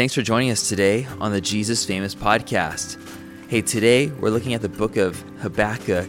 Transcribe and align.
Thanks 0.00 0.14
for 0.14 0.22
joining 0.22 0.50
us 0.50 0.66
today 0.66 1.06
on 1.20 1.30
the 1.30 1.42
Jesus 1.42 1.84
Famous 1.84 2.14
podcast. 2.14 2.98
Hey, 3.50 3.60
today 3.60 4.06
we're 4.06 4.30
looking 4.30 4.54
at 4.54 4.62
the 4.62 4.68
book 4.70 4.96
of 4.96 5.20
Habakkuk 5.42 6.08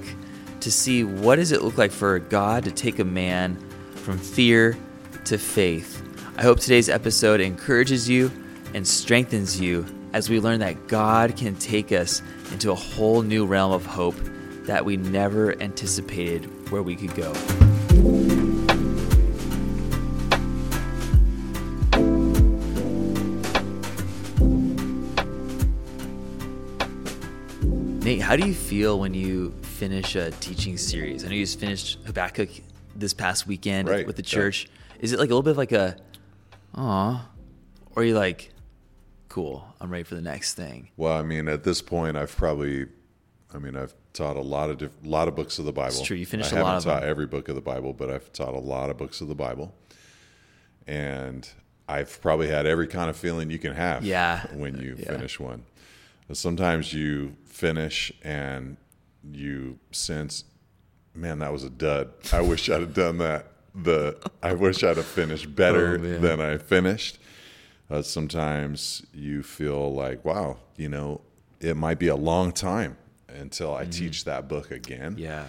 to 0.62 0.72
see 0.72 1.04
what 1.04 1.36
does 1.36 1.52
it 1.52 1.62
look 1.62 1.78
like 1.78 1.92
for 1.92 2.18
God 2.18 2.64
to 2.64 2.72
take 2.72 3.00
a 3.00 3.04
man 3.04 3.58
from 3.96 4.18
fear 4.18 4.78
to 5.26 5.38
faith. 5.38 6.02
I 6.38 6.44
hope 6.44 6.62
today's 6.62 6.88
episode 6.88 7.42
encourages 7.42 8.08
you 8.08 8.32
and 8.74 8.88
strengthens 8.88 9.60
you 9.60 9.86
as 10.14 10.30
we 10.30 10.40
learn 10.40 10.62
that 10.62 10.88
God 10.88 11.36
can 11.36 11.58
take 11.58 11.92
us 11.92 12.22
into 12.54 12.72
a 12.72 12.76
whole 12.76 13.24
new 13.24 13.46
realm 13.46 13.74
of 13.74 13.86
hope 13.86 14.16
that 14.68 14.86
we 14.86 14.96
never 14.96 15.62
anticipated 15.62 16.46
where 16.72 16.82
we 16.82 16.96
could 16.96 17.14
go. 17.14 17.34
How 28.32 28.38
do 28.38 28.48
you 28.48 28.54
feel 28.54 28.98
when 28.98 29.14
you 29.14 29.52
finish 29.62 30.16
a 30.16 30.32
teaching 30.32 30.78
series? 30.78 31.26
I 31.26 31.28
know 31.28 31.34
you 31.34 31.44
just 31.44 31.60
finished 31.60 32.00
Habakkuk 32.06 32.48
this 32.96 33.14
past 33.14 33.46
weekend 33.46 33.90
Right, 33.90 34.08
with 34.08 34.16
the 34.16 34.22
yeah. 34.22 34.30
church. 34.30 34.70
Is 35.02 35.12
it 35.12 35.20
like 35.20 35.26
a 35.26 35.34
little 35.36 35.42
bit 35.44 35.52
of 35.52 35.58
like 35.58 35.74
a, 35.74 35.98
aw, 36.74 37.28
or 37.94 38.04
are 38.04 38.06
you 38.06 38.16
like, 38.18 38.54
cool, 39.28 39.66
I'm 39.82 39.90
ready 39.92 40.06
for 40.06 40.16
the 40.16 40.22
next 40.22 40.54
thing? 40.54 40.88
Well, 40.96 41.12
I 41.18 41.24
mean, 41.24 41.50
at 41.50 41.66
this 41.66 41.82
point, 41.82 42.16
I've 42.16 42.34
probably, 42.34 42.86
I 43.54 43.58
mean, 43.58 43.76
I've 43.76 43.94
taught 44.14 44.38
a 44.38 44.42
lot 44.42 44.70
of 44.70 44.78
diff- 44.78 44.96
lot 45.04 45.28
of 45.28 45.36
books 45.36 45.60
of 45.60 45.66
the 45.66 45.74
Bible. 45.74 46.02
true. 46.02 46.16
You 46.16 46.26
finished 46.26 46.54
I 46.54 46.60
a 46.60 46.64
lot 46.64 46.68
haven't 46.76 46.78
of 46.78 46.84
taught 46.94 47.02
them. 47.02 47.10
every 47.10 47.26
book 47.28 47.50
of 47.50 47.56
the 47.56 47.60
Bible, 47.62 47.92
but 47.92 48.10
I've 48.10 48.32
taught 48.32 48.54
a 48.54 48.60
lot 48.60 48.90
of 48.90 48.98
books 48.98 49.20
of 49.20 49.28
the 49.28 49.36
Bible, 49.36 49.76
and 50.88 51.50
I've 51.86 52.22
probably 52.22 52.48
had 52.48 52.66
every 52.66 52.88
kind 52.88 53.10
of 53.10 53.18
feeling 53.18 53.52
you 53.52 53.60
can 53.60 53.74
have. 53.74 54.06
Yeah. 54.06 54.46
When 54.54 54.78
you 54.78 54.96
Yeah. 54.98 55.08
finish 55.12 55.38
one, 55.38 55.64
sometimes 56.38 56.94
you 56.94 57.36
finish 57.46 58.12
and 58.24 58.78
you 59.32 59.80
sense, 59.92 60.44
man, 61.14 61.40
that 61.40 61.52
was 61.52 61.64
a 61.64 61.70
dud. 61.70 62.12
I 62.34 62.42
wish 62.42 62.70
I'd 62.70 62.82
have 62.82 62.94
done 62.94 63.18
that. 63.20 63.48
The 63.74 64.18
I 64.44 64.54
wish 64.54 64.84
I'd 64.84 64.98
have 64.98 65.06
finished 65.06 65.56
better 65.56 65.94
Oh, 65.96 65.98
than 66.20 66.42
I 66.42 66.58
finished. 66.58 67.20
Uh, 67.90 68.02
sometimes 68.02 69.06
you 69.14 69.44
feel 69.44 69.94
like, 69.94 70.24
wow, 70.26 70.58
you 70.78 70.90
know, 70.90 71.22
it 71.60 71.76
might 71.78 72.00
be 72.00 72.08
a 72.08 72.16
long 72.16 72.52
time 72.52 72.98
until 73.30 73.74
I 73.74 73.86
teach 73.86 74.26
that 74.26 74.48
book 74.50 74.72
again. 74.72 75.16
Yeah. 75.18 75.46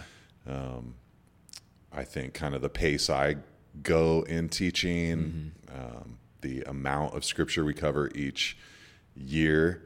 I 1.95 2.05
think 2.05 2.33
kind 2.35 2.55
of 2.55 2.63
the 2.63 2.69
pace 2.69 3.11
I 3.11 3.37
go 3.83 4.23
in 4.23 4.49
teaching, 4.49 5.53
Mm-hmm. 5.71 5.81
um, 5.97 6.19
the 6.41 6.63
amount 6.63 7.15
of 7.15 7.25
scripture 7.25 7.65
we 7.65 7.75
cover 7.75 8.11
each 8.15 8.57
year, 9.15 9.83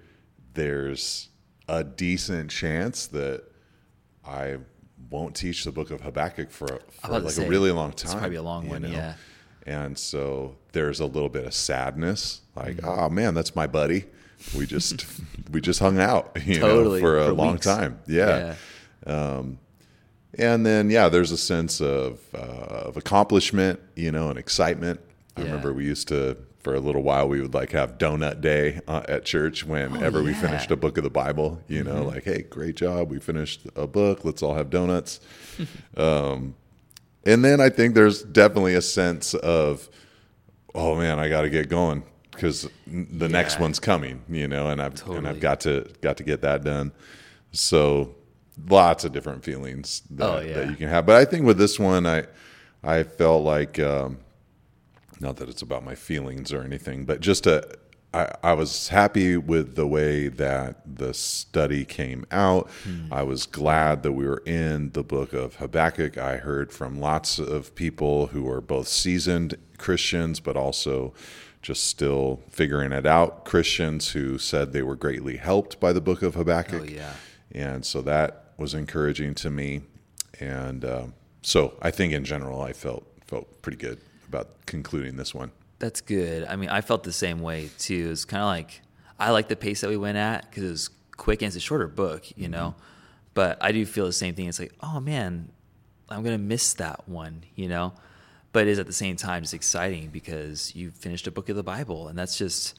there's 0.56 1.28
a 1.68 1.84
decent 1.84 2.50
chance 2.50 3.06
that 3.08 3.44
I 4.26 4.56
won't 5.10 5.36
teach 5.36 5.62
the 5.64 5.70
book 5.70 5.90
of 5.92 6.00
Habakkuk 6.00 6.50
for, 6.50 6.66
for 7.02 7.18
like 7.20 7.30
say, 7.30 7.46
a 7.46 7.48
really 7.48 7.70
long 7.70 7.92
time. 7.92 8.18
probably 8.18 8.36
a 8.36 8.42
long 8.42 8.68
one, 8.68 8.82
yeah. 8.82 9.14
And 9.64 9.96
so 9.98 10.56
there's 10.72 11.00
a 11.00 11.06
little 11.06 11.28
bit 11.28 11.44
of 11.44 11.54
sadness, 11.54 12.40
like, 12.56 12.76
Mm-hmm. 12.76 12.88
oh 12.88 13.08
man, 13.10 13.34
that's 13.34 13.54
my 13.56 13.66
buddy. 13.68 14.04
We 14.56 14.66
just 14.66 15.04
we 15.52 15.60
just 15.60 15.78
hung 15.80 15.98
out, 15.98 16.36
you 16.44 16.58
Totally, 16.60 17.00
know, 17.00 17.06
for 17.06 17.18
a 17.18 17.26
for 17.26 17.32
long 17.32 17.52
weeks. 17.54 17.66
time. 17.66 17.98
Yeah. 18.06 18.54
And 20.38 20.66
then 20.66 20.90
yeah, 20.90 21.08
there's 21.08 21.32
a 21.32 21.36
sense 21.38 21.80
of 21.80 22.20
uh, 22.34 22.38
of 22.88 22.96
accomplishment, 22.96 23.80
you 23.94 24.12
know, 24.12 24.28
and 24.28 24.38
excitement. 24.38 25.00
I 25.36 25.40
Yeah. 25.40 25.46
remember 25.46 25.72
we 25.72 25.84
used 25.84 26.08
to 26.08 26.36
for 26.66 26.74
a 26.74 26.80
little 26.80 27.04
while 27.04 27.28
we 27.28 27.40
would 27.40 27.54
like 27.54 27.70
have 27.70 27.96
donut 27.96 28.40
day 28.40 28.80
uh, 28.88 29.00
at 29.08 29.24
church 29.24 29.64
whenever 29.64 30.20
we 30.20 30.32
yeah. 30.32 30.40
finished 30.40 30.68
a 30.72 30.76
book 30.76 30.98
of 30.98 31.04
the 31.04 31.10
Bible. 31.10 31.62
You 31.68 31.84
know, 31.84 32.02
like 32.02 32.24
hey, 32.24 32.42
great 32.42 32.74
job, 32.74 33.08
we 33.08 33.20
finished 33.20 33.60
a 33.76 33.86
book. 33.86 34.24
Let's 34.24 34.42
all 34.42 34.56
have 34.56 34.68
donuts. 34.68 35.20
um, 35.96 36.56
and 37.24 37.44
then 37.44 37.60
I 37.60 37.68
think 37.68 37.94
there's 37.94 38.24
definitely 38.24 38.74
a 38.74 38.82
sense 38.82 39.32
of, 39.34 39.88
oh 40.74 40.96
man, 40.96 41.20
I 41.20 41.28
got 41.28 41.42
to 41.42 41.50
get 41.50 41.68
going 41.68 42.02
because 42.32 42.68
the 42.88 43.28
next 43.28 43.60
one's 43.60 43.78
coming. 43.78 44.24
You 44.28 44.48
know, 44.48 44.68
and 44.68 44.82
I've 44.82 45.06
and 45.06 45.28
I've 45.28 45.38
got 45.38 45.60
to 45.60 45.88
got 46.00 46.16
to 46.16 46.24
get 46.24 46.40
that 46.40 46.64
done. 46.64 46.90
So 47.52 48.16
lots 48.68 49.04
of 49.04 49.12
different 49.12 49.44
feelings 49.44 50.02
that, 50.10 50.28
Oh, 50.28 50.40
yeah. 50.40 50.54
that 50.54 50.70
you 50.70 50.74
can 50.74 50.88
have. 50.88 51.06
But 51.06 51.14
I 51.14 51.26
think 51.26 51.46
with 51.46 51.58
this 51.58 51.78
one, 51.78 52.06
I 52.08 52.24
I 52.82 53.04
felt 53.04 53.44
like 53.44 53.78
um, 53.78 54.18
not 55.20 55.36
that 55.36 55.48
it's 55.48 55.62
about 55.62 55.84
my 55.84 55.94
feelings 55.94 56.52
or 56.52 56.62
anything, 56.62 57.04
but 57.04 57.20
just 57.20 57.46
a, 57.46 57.66
I, 58.12 58.32
I 58.42 58.52
was 58.54 58.88
happy 58.88 59.36
with 59.36 59.76
the 59.76 59.86
way 59.86 60.28
that 60.28 60.80
the 60.86 61.12
study 61.12 61.84
came 61.84 62.24
out. 62.30 62.70
I 63.10 63.22
was 63.22 63.46
glad 63.46 64.02
that 64.02 64.12
we 64.12 64.26
were 64.26 64.42
in 64.46 64.90
the 64.92 65.02
book 65.02 65.32
of 65.32 65.56
Habakkuk. 65.56 66.16
I 66.16 66.38
heard 66.38 66.72
from 66.72 67.00
lots 67.00 67.38
of 67.38 67.74
people 67.74 68.28
who 68.28 68.48
are 68.50 68.60
both 68.60 68.88
seasoned 68.88 69.56
Christians, 69.78 70.40
but 70.40 70.56
also 70.56 71.12
just 71.62 71.84
still 71.84 72.42
figuring 72.48 72.92
it 72.92 73.06
out 73.06 73.44
Christians 73.44 74.10
who 74.10 74.38
said 74.38 74.72
they 74.72 74.82
were 74.82 74.96
greatly 74.96 75.36
helped 75.36 75.80
by 75.80 75.92
the 75.92 76.00
book 76.00 76.22
of 76.22 76.36
Habakkuk. 76.36 76.82
Oh, 76.82 76.84
yeah. 76.84 77.12
And 77.52 77.84
so 77.84 78.02
that 78.02 78.52
was 78.56 78.72
encouraging 78.72 79.34
to 79.36 79.50
me. 79.50 79.82
And 80.38 80.84
um, 80.84 81.14
so 81.42 81.74
I 81.82 81.90
think 81.90 82.12
in 82.12 82.24
general, 82.24 82.62
I 82.62 82.72
felt 82.72 83.04
felt 83.26 83.60
pretty 83.62 83.78
good 83.78 84.00
about 84.28 84.66
concluding 84.66 85.16
this 85.16 85.34
one. 85.34 85.52
That's 85.78 86.00
good. 86.00 86.46
I 86.48 86.56
mean, 86.56 86.68
I 86.68 86.80
felt 86.80 87.02
the 87.04 87.12
same 87.12 87.40
way 87.40 87.70
too. 87.78 88.10
It's 88.10 88.24
kind 88.24 88.42
of 88.42 88.46
like 88.46 88.80
I 89.18 89.30
like 89.30 89.48
the 89.48 89.56
pace 89.56 89.80
that 89.82 89.90
we 89.90 89.96
went 89.96 90.18
at 90.18 90.48
because 90.48 90.64
it 90.64 90.70
was 90.70 90.90
quick 91.16 91.42
and 91.42 91.48
it's 91.48 91.56
a 91.56 91.60
shorter 91.60 91.86
book, 91.86 92.28
you 92.30 92.44
mm-hmm. 92.44 92.52
know. 92.52 92.74
But 93.34 93.58
I 93.60 93.72
do 93.72 93.84
feel 93.84 94.06
the 94.06 94.12
same 94.12 94.34
thing. 94.34 94.46
It's 94.48 94.58
like, 94.58 94.72
oh 94.80 95.00
man, 95.00 95.50
I'm 96.08 96.22
gonna 96.22 96.38
miss 96.38 96.74
that 96.74 97.08
one, 97.08 97.44
you 97.54 97.68
know. 97.68 97.92
But 98.52 98.66
it 98.66 98.70
is 98.70 98.78
at 98.78 98.86
the 98.86 98.92
same 98.92 99.16
time 99.16 99.42
just 99.42 99.52
exciting 99.52 100.08
because 100.08 100.74
you 100.74 100.90
finished 100.90 101.26
a 101.26 101.30
book 101.30 101.48
of 101.50 101.56
the 101.56 101.62
Bible, 101.62 102.08
and 102.08 102.18
that's 102.18 102.38
just 102.38 102.78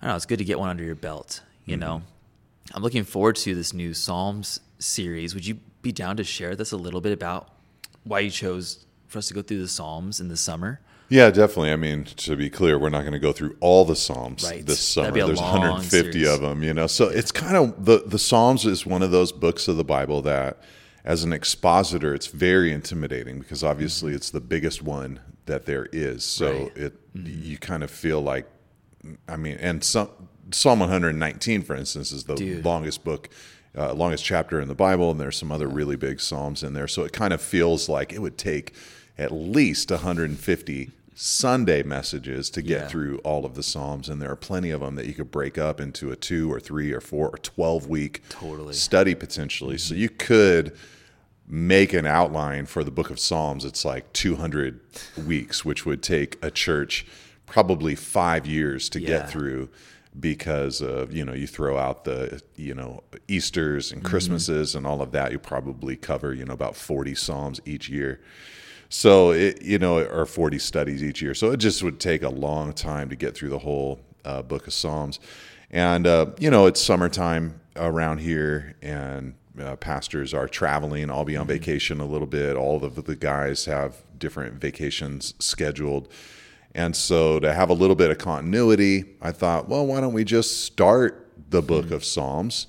I 0.00 0.06
don't 0.06 0.12
know. 0.12 0.16
It's 0.16 0.26
good 0.26 0.38
to 0.38 0.44
get 0.44 0.58
one 0.58 0.68
under 0.68 0.84
your 0.84 0.96
belt, 0.96 1.42
you 1.64 1.74
mm-hmm. 1.74 1.80
know. 1.80 2.02
I'm 2.74 2.82
looking 2.82 3.04
forward 3.04 3.36
to 3.36 3.54
this 3.54 3.72
new 3.72 3.94
Psalms 3.94 4.58
series. 4.80 5.34
Would 5.34 5.46
you 5.46 5.60
be 5.82 5.92
down 5.92 6.16
to 6.16 6.24
share 6.24 6.56
this 6.56 6.72
a 6.72 6.76
little 6.76 7.00
bit 7.00 7.12
about 7.12 7.48
why 8.02 8.20
you 8.20 8.30
chose 8.30 8.85
for 9.16 9.20
us 9.20 9.28
to 9.28 9.34
go 9.34 9.40
through 9.42 9.60
the 9.62 9.68
Psalms 9.68 10.20
in 10.20 10.28
the 10.28 10.36
summer? 10.36 10.80
Yeah, 11.08 11.30
definitely. 11.30 11.70
I 11.72 11.76
mean, 11.76 12.04
to 12.04 12.36
be 12.36 12.50
clear, 12.50 12.78
we're 12.78 12.90
not 12.90 13.00
going 13.02 13.12
to 13.12 13.18
go 13.18 13.32
through 13.32 13.56
all 13.60 13.84
the 13.86 13.96
Psalms 13.96 14.44
Right. 14.44 14.66
this 14.66 14.80
summer. 14.80 15.04
That'd 15.06 15.14
be 15.14 15.20
a 15.20 15.26
There's 15.26 15.40
150 15.40 16.12
series. 16.12 16.28
of 16.28 16.40
them, 16.42 16.62
you 16.62 16.74
know. 16.74 16.86
So 16.86 17.08
it's 17.08 17.32
kind 17.32 17.56
of 17.56 17.84
the 17.86 18.02
the 18.04 18.18
Psalms 18.18 18.66
is 18.66 18.84
one 18.84 19.02
of 19.02 19.10
those 19.12 19.32
books 19.32 19.68
of 19.68 19.76
the 19.78 19.84
Bible 19.84 20.20
that 20.22 20.60
as 21.04 21.22
an 21.24 21.32
expositor 21.32 22.12
it's 22.14 22.26
very 22.26 22.72
intimidating 22.72 23.38
because 23.38 23.62
obviously 23.62 24.12
it's 24.12 24.30
the 24.30 24.40
biggest 24.40 24.82
one 24.82 25.20
that 25.46 25.64
there 25.64 25.88
is. 25.92 26.24
So 26.24 26.52
Mm-hmm. 26.52 26.82
Right. 26.82 26.92
Mm-hmm. 27.14 27.26
it 27.26 27.32
you 27.50 27.58
kind 27.58 27.82
of 27.84 27.90
feel 27.90 28.20
like 28.20 28.46
I 29.28 29.36
mean, 29.36 29.56
and 29.60 29.82
some 29.84 30.10
Psalm 30.50 30.80
119 30.80 31.62
for 31.62 31.74
instance 31.76 32.10
is 32.12 32.24
the 32.24 32.34
Dude. 32.34 32.64
longest 32.64 33.04
book 33.04 33.30
uh, 33.78 33.92
longest 33.92 34.24
chapter 34.24 34.58
in 34.58 34.68
the 34.68 34.74
Bible, 34.74 35.10
and 35.10 35.20
there's 35.20 35.36
some 35.36 35.52
other 35.52 35.68
really 35.68 35.96
big 35.96 36.18
psalms 36.18 36.62
in 36.62 36.72
there. 36.72 36.88
So 36.88 37.04
it 37.04 37.12
kind 37.12 37.34
of 37.34 37.42
feels 37.42 37.90
like 37.90 38.10
it 38.10 38.20
would 38.20 38.38
take 38.38 38.72
at 39.18 39.32
least 39.32 39.90
150 39.90 40.90
Sunday 41.14 41.82
messages 41.82 42.50
to 42.50 42.60
get 42.60 42.82
Yeah. 42.82 42.88
through 42.88 43.18
all 43.18 43.46
of 43.46 43.54
the 43.54 43.62
psalms, 43.62 44.08
and 44.10 44.20
there 44.20 44.30
are 44.30 44.36
plenty 44.36 44.70
of 44.70 44.80
them 44.82 44.96
that 44.96 45.06
you 45.06 45.14
could 45.14 45.30
break 45.30 45.56
up 45.56 45.80
into 45.80 46.12
a 46.12 46.16
two 46.16 46.52
or 46.52 46.60
three 46.60 46.92
or 46.92 47.00
four 47.00 47.28
or 47.30 47.38
12 47.38 47.86
week 47.88 48.20
Totally. 48.28 48.74
study 48.74 49.14
potentially. 49.14 49.78
So 49.78 49.94
you 49.94 50.10
could 50.10 50.76
make 51.48 51.94
an 51.94 52.04
outline 52.06 52.66
for 52.66 52.84
the 52.84 52.90
book 52.90 53.08
of 53.08 53.18
Psalms. 53.18 53.64
It's 53.64 53.84
like 53.84 54.12
200 54.12 54.80
weeks, 55.26 55.64
which 55.64 55.86
would 55.86 56.02
take 56.02 56.36
a 56.44 56.50
church 56.50 57.06
probably 57.46 57.94
five 57.94 58.44
years 58.46 58.88
to 58.90 59.00
Yeah. 59.00 59.08
get 59.08 59.30
through 59.30 59.70
because 60.18 60.80
of 60.80 61.12
you 61.12 61.24
know 61.24 61.34
you 61.34 61.46
throw 61.46 61.76
out 61.76 62.04
the 62.04 62.40
you 62.56 62.74
know 62.74 63.02
easters 63.28 63.92
and 63.92 64.00
mm-hmm. 64.00 64.08
christmases 64.10 64.74
and 64.74 64.86
all 64.86 65.02
of 65.02 65.12
that 65.12 65.30
you 65.30 65.38
probably 65.38 65.94
cover 65.94 66.32
you 66.32 66.42
know 66.42 66.54
about 66.54 66.74
40 66.74 67.14
psalms 67.14 67.60
each 67.66 67.90
year 67.90 68.18
so 68.88 69.30
it 69.32 69.62
you 69.62 69.78
know 69.78 69.98
or 69.98 70.26
40 70.26 70.58
studies 70.58 71.02
each 71.02 71.22
year. 71.22 71.34
So 71.34 71.52
it 71.52 71.58
just 71.58 71.82
would 71.82 72.00
take 72.00 72.22
a 72.22 72.28
long 72.28 72.72
time 72.72 73.08
to 73.08 73.16
get 73.16 73.34
through 73.34 73.50
the 73.50 73.58
whole 73.58 74.00
uh, 74.24 74.42
book 74.42 74.66
of 74.66 74.72
psalms. 74.72 75.20
And 75.70 76.06
uh, 76.06 76.26
you 76.38 76.50
know 76.50 76.66
it's 76.66 76.80
summertime 76.80 77.60
around 77.76 78.18
here 78.18 78.76
and 78.82 79.34
uh, 79.60 79.76
pastors 79.76 80.34
are 80.34 80.48
traveling. 80.48 81.10
I'll 81.10 81.24
be 81.24 81.36
on 81.36 81.46
vacation 81.46 82.00
a 82.00 82.06
little 82.06 82.26
bit. 82.26 82.56
All 82.56 82.84
of 82.84 83.04
the 83.04 83.16
guys 83.16 83.64
have 83.64 84.02
different 84.18 84.54
vacations 84.54 85.34
scheduled. 85.38 86.08
And 86.74 86.94
so 86.94 87.40
to 87.40 87.54
have 87.54 87.70
a 87.70 87.74
little 87.74 87.96
bit 87.96 88.10
of 88.10 88.18
continuity, 88.18 89.04
I 89.22 89.32
thought, 89.32 89.68
well, 89.68 89.86
why 89.86 90.00
don't 90.00 90.12
we 90.12 90.24
just 90.24 90.64
start 90.64 91.26
the 91.48 91.62
book 91.62 91.90
of 91.90 92.04
Psalms, 92.04 92.66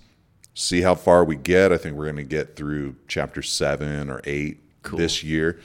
see 0.53 0.81
how 0.81 0.95
far 0.95 1.25
we 1.25 1.35
get. 1.35 1.71
I 1.71 1.77
think 1.77 1.97
we're 1.97 2.05
going 2.05 2.17
to 2.17 2.23
get 2.23 2.55
through 2.55 2.95
chapter 3.07 3.41
seven 3.41 4.09
or 4.09 4.21
eight 4.23 4.59
this 4.95 5.23
year. 5.23 5.59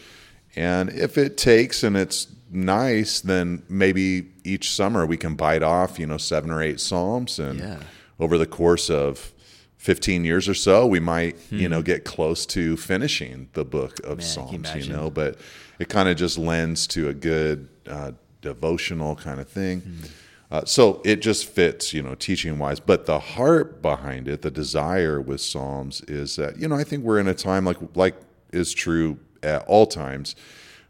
And 0.56 0.90
if 0.90 1.16
it 1.18 1.36
takes 1.36 1.82
and 1.82 1.96
it's 1.96 2.26
nice, 2.50 3.20
then 3.20 3.62
maybe 3.68 4.28
each 4.44 4.70
summer 4.70 5.06
we 5.06 5.16
can 5.16 5.34
bite 5.34 5.62
off, 5.62 5.98
you 5.98 6.06
know, 6.06 6.18
seven 6.18 6.50
or 6.50 6.62
eight 6.62 6.80
psalms, 6.80 7.38
and 7.38 7.58
Yeah. 7.58 7.78
over 8.20 8.36
the 8.36 8.46
course 8.46 8.90
of 8.90 9.32
15 9.78 10.24
years 10.24 10.48
or 10.48 10.54
so, 10.54 10.86
we 10.86 11.00
might, 11.00 11.36
you 11.50 11.68
know, 11.68 11.82
get 11.82 12.04
close 12.04 12.46
to 12.46 12.76
finishing 12.76 13.48
the 13.54 13.64
book 13.64 13.98
of 14.00 14.04
Hmm. 14.04 14.16
Man, 14.18 14.20
Psalms, 14.20 14.86
you 14.86 14.92
know, 14.92 15.10
but 15.10 15.38
it 15.78 15.88
kind 15.88 16.08
of 16.08 16.16
just 16.16 16.38
lends 16.38 16.86
to 16.88 17.08
a 17.08 17.14
good 17.14 17.68
uh, 17.88 18.12
devotional 18.42 19.16
kind 19.16 19.40
of 19.40 19.48
thing. 19.48 19.80
Hmm. 19.80 20.06
Uh, 20.52 20.64
so 20.66 21.00
it 21.04 21.22
just 21.22 21.46
fits, 21.46 21.94
you 21.94 22.02
know, 22.02 22.14
teaching 22.14 22.58
wise. 22.58 22.78
But 22.78 23.06
the 23.06 23.18
heart 23.18 23.80
behind 23.80 24.28
it, 24.28 24.42
the 24.42 24.50
desire 24.50 25.18
with 25.20 25.40
Psalms 25.40 26.02
is 26.02 26.36
that, 26.36 26.58
you 26.60 26.68
know, 26.68 26.76
I 26.76 26.84
think 26.84 27.02
we're 27.04 27.18
in 27.18 27.26
a 27.26 27.34
time 27.34 27.64
like, 27.64 27.78
like 27.94 28.14
is 28.52 28.74
true 28.74 29.18
at 29.42 29.64
all 29.66 29.86
times 29.86 30.34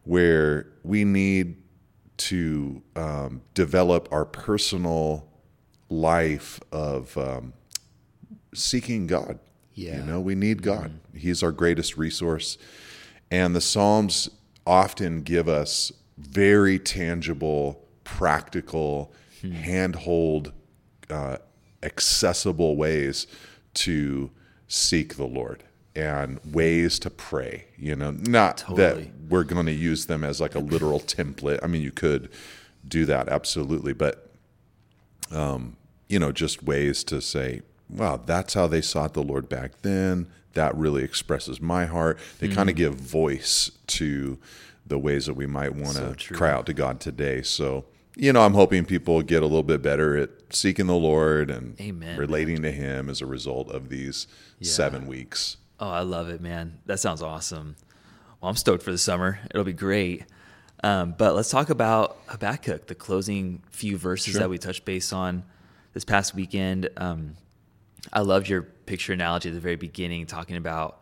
where 0.04 0.66
we 0.82 1.04
need 1.04 1.56
to 2.16 2.82
um, 2.96 3.42
develop 3.54 4.08
our 4.12 4.24
personal 4.24 5.28
life 5.88 6.60
of 6.70 7.16
um, 7.16 7.52
seeking 8.54 9.06
God. 9.06 9.38
Yeah. 9.74 9.98
You 9.98 10.02
know, 10.02 10.20
we 10.20 10.34
need 10.34 10.62
God. 10.62 10.98
He's 11.14 11.42
our 11.42 11.52
greatest 11.52 11.96
resource. 11.96 12.58
And 13.30 13.56
the 13.56 13.60
Psalms 13.60 14.28
often 14.66 15.22
give 15.22 15.48
us 15.48 15.92
very 16.18 16.78
tangible, 16.78 17.82
practical, 18.04 19.12
handhold, 19.42 20.52
uh, 21.10 21.38
accessible 21.82 22.76
ways 22.76 23.26
to 23.74 24.30
seek 24.68 25.16
the 25.16 25.26
Lord 25.26 25.64
and 25.94 26.40
ways 26.44 26.98
to 27.00 27.10
pray. 27.10 27.66
You 27.76 27.96
know, 27.96 28.12
not 28.12 28.58
Totally. 28.58 29.04
that 29.04 29.10
we're 29.28 29.44
going 29.44 29.66
to 29.66 29.72
use 29.72 30.06
them 30.06 30.24
as 30.24 30.40
like 30.40 30.54
a 30.54 30.60
literal 30.60 31.00
template. 31.00 31.60
I 31.62 31.66
mean, 31.66 31.82
you 31.82 31.92
could 31.92 32.30
do 32.86 33.04
that 33.06 33.28
absolutely, 33.28 33.92
but 33.92 34.28
um, 35.30 35.76
you 36.08 36.18
know, 36.18 36.32
just 36.32 36.62
ways 36.62 37.04
to 37.04 37.20
say, 37.20 37.62
wow, 37.88 38.20
that's 38.24 38.54
how 38.54 38.66
they 38.66 38.80
sought 38.80 39.14
the 39.14 39.22
Lord 39.22 39.48
back 39.48 39.82
then. 39.82 40.28
That 40.54 40.76
really 40.76 41.02
expresses 41.02 41.60
my 41.60 41.86
heart. 41.86 42.18
They 42.38 42.48
mm-hmm. 42.48 42.56
kind 42.56 42.70
of 42.70 42.76
give 42.76 42.94
voice 42.94 43.70
to 43.88 44.38
the 44.86 44.98
ways 44.98 45.26
that 45.26 45.34
we 45.34 45.46
might 45.46 45.74
want 45.74 45.96
to 45.96 46.14
So 46.18 46.34
cry 46.34 46.50
out 46.50 46.66
to 46.66 46.74
God 46.74 47.00
today. 47.00 47.40
So, 47.42 47.86
you 48.16 48.32
know, 48.32 48.42
I'm 48.42 48.52
hoping 48.52 48.84
people 48.84 49.22
get 49.22 49.42
a 49.42 49.46
little 49.46 49.62
bit 49.62 49.80
better 49.80 50.16
at 50.16 50.30
seeking 50.50 50.86
the 50.86 50.94
Lord 50.94 51.50
and 51.50 51.80
Amen, 51.80 52.18
relating 52.18 52.60
to 52.62 52.70
Him 52.70 53.08
as 53.08 53.22
a 53.22 53.26
result 53.26 53.70
of 53.70 53.88
these 53.88 54.26
seven 54.60 55.06
weeks. 55.06 55.56
Oh, 55.82 55.90
I 55.90 56.00
love 56.02 56.28
it, 56.28 56.40
man. 56.40 56.78
That 56.86 57.00
sounds 57.00 57.22
awesome. 57.22 57.74
Well, 58.40 58.48
I'm 58.50 58.56
stoked 58.56 58.84
for 58.84 58.92
the 58.92 58.98
summer. 58.98 59.40
It'll 59.50 59.64
be 59.64 59.72
great. 59.72 60.24
Um, 60.84 61.14
but 61.18 61.34
let's 61.34 61.50
talk 61.50 61.70
about 61.70 62.18
Habakkuk, 62.28 62.86
the 62.86 62.94
closing 62.94 63.62
few 63.72 63.96
verses 63.98 64.32
Sure. 64.34 64.42
that 64.42 64.48
we 64.48 64.58
touched 64.58 64.84
base 64.84 65.12
on 65.12 65.42
this 65.92 66.04
past 66.04 66.36
weekend. 66.36 66.88
Um, 66.96 67.34
I 68.12 68.20
loved 68.20 68.48
your 68.48 68.62
picture 68.62 69.12
analogy 69.12 69.48
at 69.48 69.54
the 69.56 69.60
very 69.60 69.74
beginning, 69.74 70.26
talking 70.26 70.56
about 70.56 71.00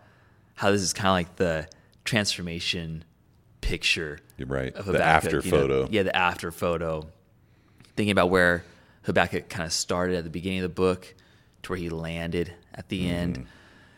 how 0.55 0.71
this 0.71 0.81
is 0.81 0.94
kind 0.94 1.09
of 1.09 1.12
like 1.12 1.37
the 1.37 1.69
transformation 2.06 3.05
picture 3.61 4.19
You're 4.38 4.49
right. 4.49 4.75
of 4.75 4.87
The 4.87 5.03
after 5.05 5.41
you 5.41 5.50
know? 5.50 5.59
photo. 5.59 5.88
Yeah, 5.91 6.05
the 6.05 6.17
after 6.17 6.50
photo. 6.50 7.06
Thinking 7.97 8.12
about 8.12 8.31
where 8.31 8.65
Habakkuk 9.03 9.50
kind 9.50 9.67
of 9.67 9.75
started 9.75 10.17
at 10.17 10.25
the 10.25 10.31
beginning 10.31 10.61
of 10.61 10.62
the 10.62 10.69
book 10.75 11.15
to 11.65 11.73
where 11.73 11.79
he 11.79 11.91
landed 11.91 12.55
at 12.75 12.88
the 12.88 13.00
Mm-hmm. 13.03 13.15
end. 13.15 13.47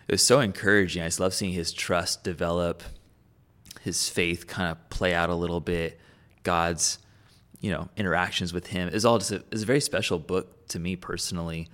It 0.08 0.12
was 0.12 0.25
so 0.26 0.40
encouraging. 0.40 1.02
I 1.02 1.06
just 1.06 1.20
love 1.20 1.32
seeing 1.34 1.52
his 1.52 1.72
trust 1.72 2.25
develop, 2.25 2.82
his 3.82 4.08
faith 4.08 4.46
kind 4.46 4.70
of 4.70 4.90
play 4.90 5.14
out 5.14 5.31
a 5.31 5.34
little 5.34 5.60
bit, 5.60 6.00
God's, 6.43 6.99
you 7.60 7.70
know, 7.70 7.88
interactions 7.96 8.52
with 8.52 8.66
him. 8.66 8.90
It's 8.93 9.04
all 9.04 9.19
just 9.19 9.32
a, 9.32 9.44
it's 9.52 9.62
a 9.62 9.66
very 9.66 9.81
special 9.81 10.19
book 10.19 10.69
to 10.69 10.78
me 10.78 10.96
personally. 10.96 11.69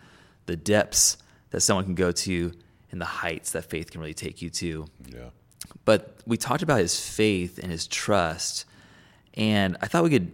The 0.46 0.56
depths 0.56 1.16
that 1.50 1.60
someone 1.60 1.84
can 1.84 1.94
go 1.94 2.12
to 2.12 2.52
and 2.90 3.00
the 3.00 3.04
heights 3.06 3.52
that 3.52 3.64
faith 3.64 3.90
can 3.90 4.00
really 4.00 4.14
take 4.14 4.40
you 4.42 4.48
to 4.50 4.86
Yeah. 5.06 5.28
but 5.84 6.18
we 6.26 6.36
talked 6.38 6.62
about 6.62 6.78
his 6.80 6.98
faith 6.98 7.58
and 7.62 7.70
his 7.70 7.86
trust 7.86 8.64
and 9.34 9.76
i 9.82 9.86
thought 9.86 10.04
we 10.04 10.10
could 10.10 10.32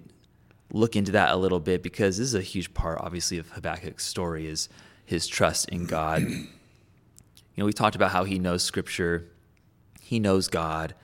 look 0.72 0.94
into 0.94 1.12
that 1.12 1.30
a 1.32 1.36
little 1.36 1.58
bit 1.58 1.82
because 1.82 2.16
this 2.16 2.28
is 2.28 2.34
a 2.34 2.40
huge 2.40 2.72
part 2.72 2.98
obviously 3.00 3.38
of 3.38 3.50
habakkuk's 3.50 4.04
story 4.06 4.46
is 4.46 4.68
his 5.04 5.26
trust 5.26 5.68
in 5.70 5.84
god 5.86 6.22
you 7.54 7.62
know 7.62 7.66
we 7.66 7.72
talked 7.72 7.96
about 7.96 8.10
how 8.10 8.24
he 8.24 8.38
knows 8.38 8.62
scripture. 8.62 9.28
He 10.00 10.18
knows 10.18 10.48
god. 10.48 10.94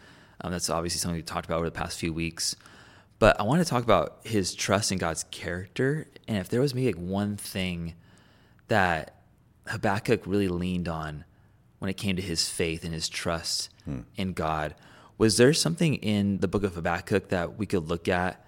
Um, 0.40 0.52
that's 0.52 0.70
obviously 0.70 0.98
something 0.98 1.16
we 1.16 1.22
talked 1.22 1.46
about 1.46 1.56
over 1.58 1.66
the 1.66 1.78
past 1.78 1.98
few 1.98 2.12
weeks. 2.12 2.56
But 3.18 3.38
i 3.38 3.42
want 3.42 3.62
to 3.62 3.68
talk 3.68 3.82
about 3.82 4.20
his 4.24 4.54
trust 4.54 4.92
in 4.92 4.98
god's 4.98 5.24
character. 5.24 6.08
And 6.26 6.38
if 6.38 6.48
there 6.48 6.60
was 6.60 6.74
maybe 6.74 6.94
like 6.94 7.02
one 7.02 7.36
thing 7.36 7.94
that 8.68 9.20
Habakkuk 9.66 10.26
really 10.26 10.48
leaned 10.48 10.88
on 10.88 11.24
when 11.78 11.88
it 11.88 11.96
came 11.96 12.16
to 12.16 12.22
his 12.22 12.48
faith 12.48 12.84
and 12.84 12.92
his 12.92 13.08
trust 13.08 13.70
in 14.16 14.32
God. 14.32 14.74
Was 15.18 15.36
there 15.36 15.52
something 15.52 15.96
in 15.96 16.38
the 16.38 16.48
book 16.48 16.62
of 16.62 16.74
Habakkuk 16.74 17.28
that 17.28 17.58
we 17.58 17.66
could 17.66 17.88
look 17.88 18.08
at 18.08 18.44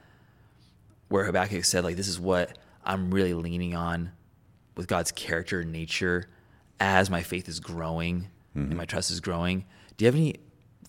where 1.08 1.24
Habakkuk 1.24 1.64
said, 1.64 1.84
like, 1.84 1.96
this 1.96 2.08
is 2.08 2.18
what 2.18 2.56
I'm 2.84 3.10
really 3.12 3.34
leaning 3.34 3.74
on 3.74 4.12
with 4.76 4.86
God's 4.86 5.12
character 5.12 5.60
and 5.60 5.72
nature 5.72 6.28
as 6.82 7.08
my 7.08 7.22
faith 7.22 7.48
is 7.48 7.60
growing 7.60 8.26
and 8.56 8.66
mm-hmm. 8.66 8.76
my 8.76 8.84
trust 8.84 9.12
is 9.12 9.20
growing? 9.20 9.64
Do 9.96 10.04
you 10.04 10.06
have 10.06 10.16
any 10.16 10.34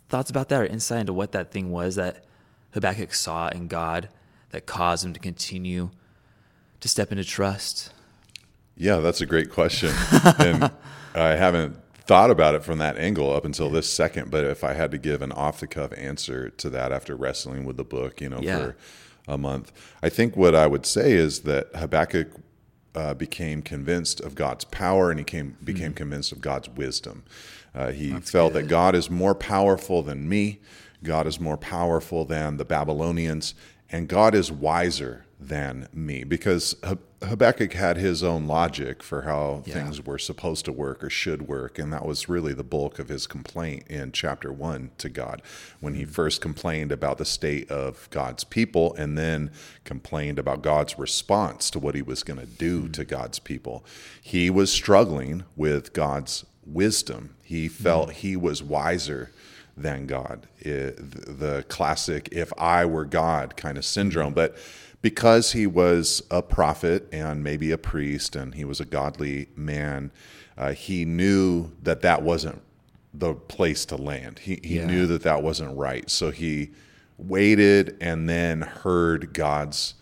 thoughts 0.09 0.31
about 0.31 0.49
that 0.49 0.59
or 0.59 0.65
insight 0.65 1.01
into 1.01 1.13
what 1.13 1.33
that 1.33 1.51
thing 1.51 1.71
was 1.71 1.95
that 1.95 2.25
Habakkuk 2.71 3.13
saw 3.13 3.49
in 3.49 3.67
God 3.67 4.09
that 4.49 4.65
caused 4.65 5.05
him 5.05 5.13
to 5.13 5.19
continue 5.19 5.91
to 6.79 6.87
step 6.87 7.11
into 7.11 7.23
trust? 7.23 7.93
Yeah, 8.75 8.97
that's 8.97 9.21
a 9.21 9.27
great 9.27 9.51
question. 9.51 9.93
and 10.39 10.71
I 11.13 11.35
haven't 11.35 11.77
thought 12.05 12.31
about 12.31 12.55
it 12.55 12.63
from 12.63 12.79
that 12.79 12.97
angle 12.97 13.31
up 13.31 13.45
until 13.45 13.69
this 13.69 13.87
second, 13.87 14.31
but 14.31 14.43
if 14.43 14.63
I 14.63 14.73
had 14.73 14.89
to 14.91 14.97
give 14.97 15.21
an 15.21 15.31
off 15.31 15.59
the 15.59 15.67
cuff 15.67 15.93
answer 15.95 16.49
to 16.49 16.71
that 16.71 16.91
after 16.91 17.15
wrestling 17.15 17.65
with 17.65 17.77
the 17.77 17.83
book, 17.83 18.19
you 18.19 18.29
know, 18.29 18.39
Yeah. 18.41 18.57
for 18.57 18.75
a 19.27 19.37
month, 19.37 19.71
I 20.01 20.09
think 20.09 20.35
what 20.35 20.55
I 20.55 20.65
would 20.65 20.87
say 20.87 21.11
is 21.11 21.41
that 21.41 21.67
Habakkuk 21.75 22.29
uh, 22.95 23.13
became 23.13 23.61
convinced 23.61 24.19
of 24.19 24.35
God's 24.35 24.65
power 24.65 25.09
and 25.09 25.19
he 25.19 25.23
came, 25.23 25.57
became 25.63 25.93
convinced 25.93 26.31
of 26.31 26.41
God's 26.41 26.69
wisdom. 26.69 27.23
Uh, 27.73 27.91
he 27.91 28.11
felt 28.19 28.53
that 28.53 28.67
God 28.67 28.93
is 28.93 29.09
more 29.09 29.33
powerful 29.33 30.03
than 30.03 30.29
me, 30.29 30.59
God 31.03 31.25
is 31.25 31.39
more 31.39 31.57
powerful 31.57 32.23
than 32.23 32.57
the 32.57 32.65
Babylonians, 32.65 33.55
and 33.91 34.07
God 34.07 34.35
is 34.35 34.51
wiser 34.51 35.25
than 35.47 35.87
me 35.93 36.23
because 36.23 36.75
Hab- 36.83 36.99
Habakkuk 37.21 37.73
had 37.73 37.97
his 37.97 38.23
own 38.23 38.47
logic 38.47 39.01
for 39.01 39.21
how 39.21 39.63
Yeah. 39.65 39.73
things 39.75 40.05
were 40.05 40.19
supposed 40.19 40.65
to 40.65 40.71
work 40.71 41.03
or 41.03 41.09
should 41.09 41.47
work. 41.47 41.79
And 41.79 41.91
that 41.93 42.05
was 42.05 42.29
really 42.29 42.53
the 42.53 42.63
bulk 42.63 42.99
of 42.99 43.09
his 43.09 43.27
complaint 43.27 43.85
in 43.87 44.11
chapter 44.11 44.51
one 44.51 44.91
to 44.97 45.09
God 45.09 45.41
when 45.79 45.93
he 45.95 46.03
hmm. 46.03 46.11
first 46.11 46.41
complained 46.41 46.91
about 46.91 47.17
the 47.17 47.25
state 47.25 47.69
of 47.71 48.09
God's 48.09 48.43
people 48.43 48.93
and 48.95 49.17
then 49.17 49.51
complained 49.83 50.39
about 50.39 50.61
God's 50.61 50.97
response 50.97 51.69
to 51.71 51.79
what 51.79 51.95
he 51.95 52.01
was 52.01 52.23
going 52.23 52.39
to 52.39 52.45
do 52.45 52.81
hmm. 52.81 52.91
to 52.91 53.05
God's 53.05 53.39
people. 53.39 53.85
He 54.21 54.49
was 54.49 54.71
struggling 54.71 55.43
with 55.55 55.93
God's 55.93 56.45
wisdom. 56.65 57.35
He 57.43 57.67
hmm. 57.67 57.73
felt 57.73 58.11
he 58.11 58.35
was 58.35 58.61
wiser 58.63 59.31
than 59.75 60.05
God. 60.05 60.47
It- 60.59 60.97
the 61.39 61.65
classic 61.67 62.29
if 62.31 62.51
I 62.57 62.85
were 62.85 63.05
God 63.05 63.55
kind 63.57 63.77
of 63.77 63.85
syndrome. 63.85 64.33
But 64.33 64.55
because 65.03 65.51
he 65.51 65.67
was 65.67 66.23
a 66.31 66.41
prophet 66.41 67.07
and 67.11 67.43
maybe 67.43 67.71
a 67.71 67.77
priest 67.77 68.37
and 68.37 68.55
he 68.55 68.63
was 68.63 68.79
a 68.79 68.85
godly 68.85 69.49
man, 69.55 70.11
uh, 70.57 70.71
he 70.71 71.03
knew 71.03 71.69
that 71.83 72.01
that 72.01 72.23
wasn't 72.23 72.61
the 73.13 73.33
place 73.35 73.85
to 73.85 73.97
land. 73.97 74.39
He, 74.39 74.59
he 74.63 74.77
Yeah. 74.77 74.87
knew 74.87 75.05
that 75.07 75.21
that 75.23 75.43
wasn't 75.43 75.77
right. 75.77 76.09
So 76.09 76.31
he 76.31 76.71
waited 77.17 77.97
and 77.99 78.29
then 78.29 78.61
heard 78.61 79.33
God's 79.33 79.93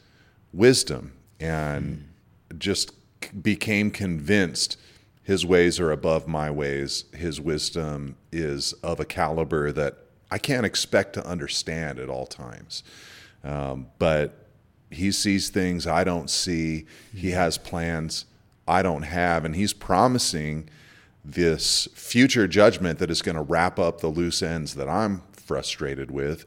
wisdom 0.54 1.14
and 1.40 2.08
just 2.58 2.92
became 3.42 3.90
convinced 3.90 4.78
his 5.24 5.44
ways 5.46 5.80
are 5.80 5.92
above 5.92 6.28
my 6.28 6.52
ways. 6.52 7.06
His 7.14 7.42
wisdom 7.42 8.18
is 8.32 8.74
of 8.84 9.00
a 9.00 9.06
caliber 9.06 9.72
that 9.72 9.98
I 10.30 10.38
can't 10.38 10.66
expect 10.66 11.14
to 11.14 11.26
understand 11.26 11.98
at 11.98 12.10
all 12.10 12.28
times. 12.28 12.84
Um, 13.44 13.88
but 13.98 14.41
he 14.92 15.12
sees 15.12 15.50
things 15.50 15.88
I 15.88 16.04
don't 16.04 16.30
see. 16.30 16.86
He 17.16 17.32
has 17.32 17.58
plans 17.58 18.26
I 18.68 18.82
don't 18.82 19.04
have. 19.04 19.46
And 19.46 19.56
he's 19.56 19.74
promising 19.74 20.70
this 21.24 21.88
future 21.94 22.48
judgment 22.48 23.00
that 23.00 23.10
is 23.12 23.22
going 23.22 23.36
to 23.36 23.42
wrap 23.42 23.80
up 23.80 24.02
the 24.02 24.08
loose 24.08 24.42
ends 24.42 24.76
that 24.76 24.90
I'm 24.90 25.22
frustrated 25.34 26.12
with. 26.12 26.46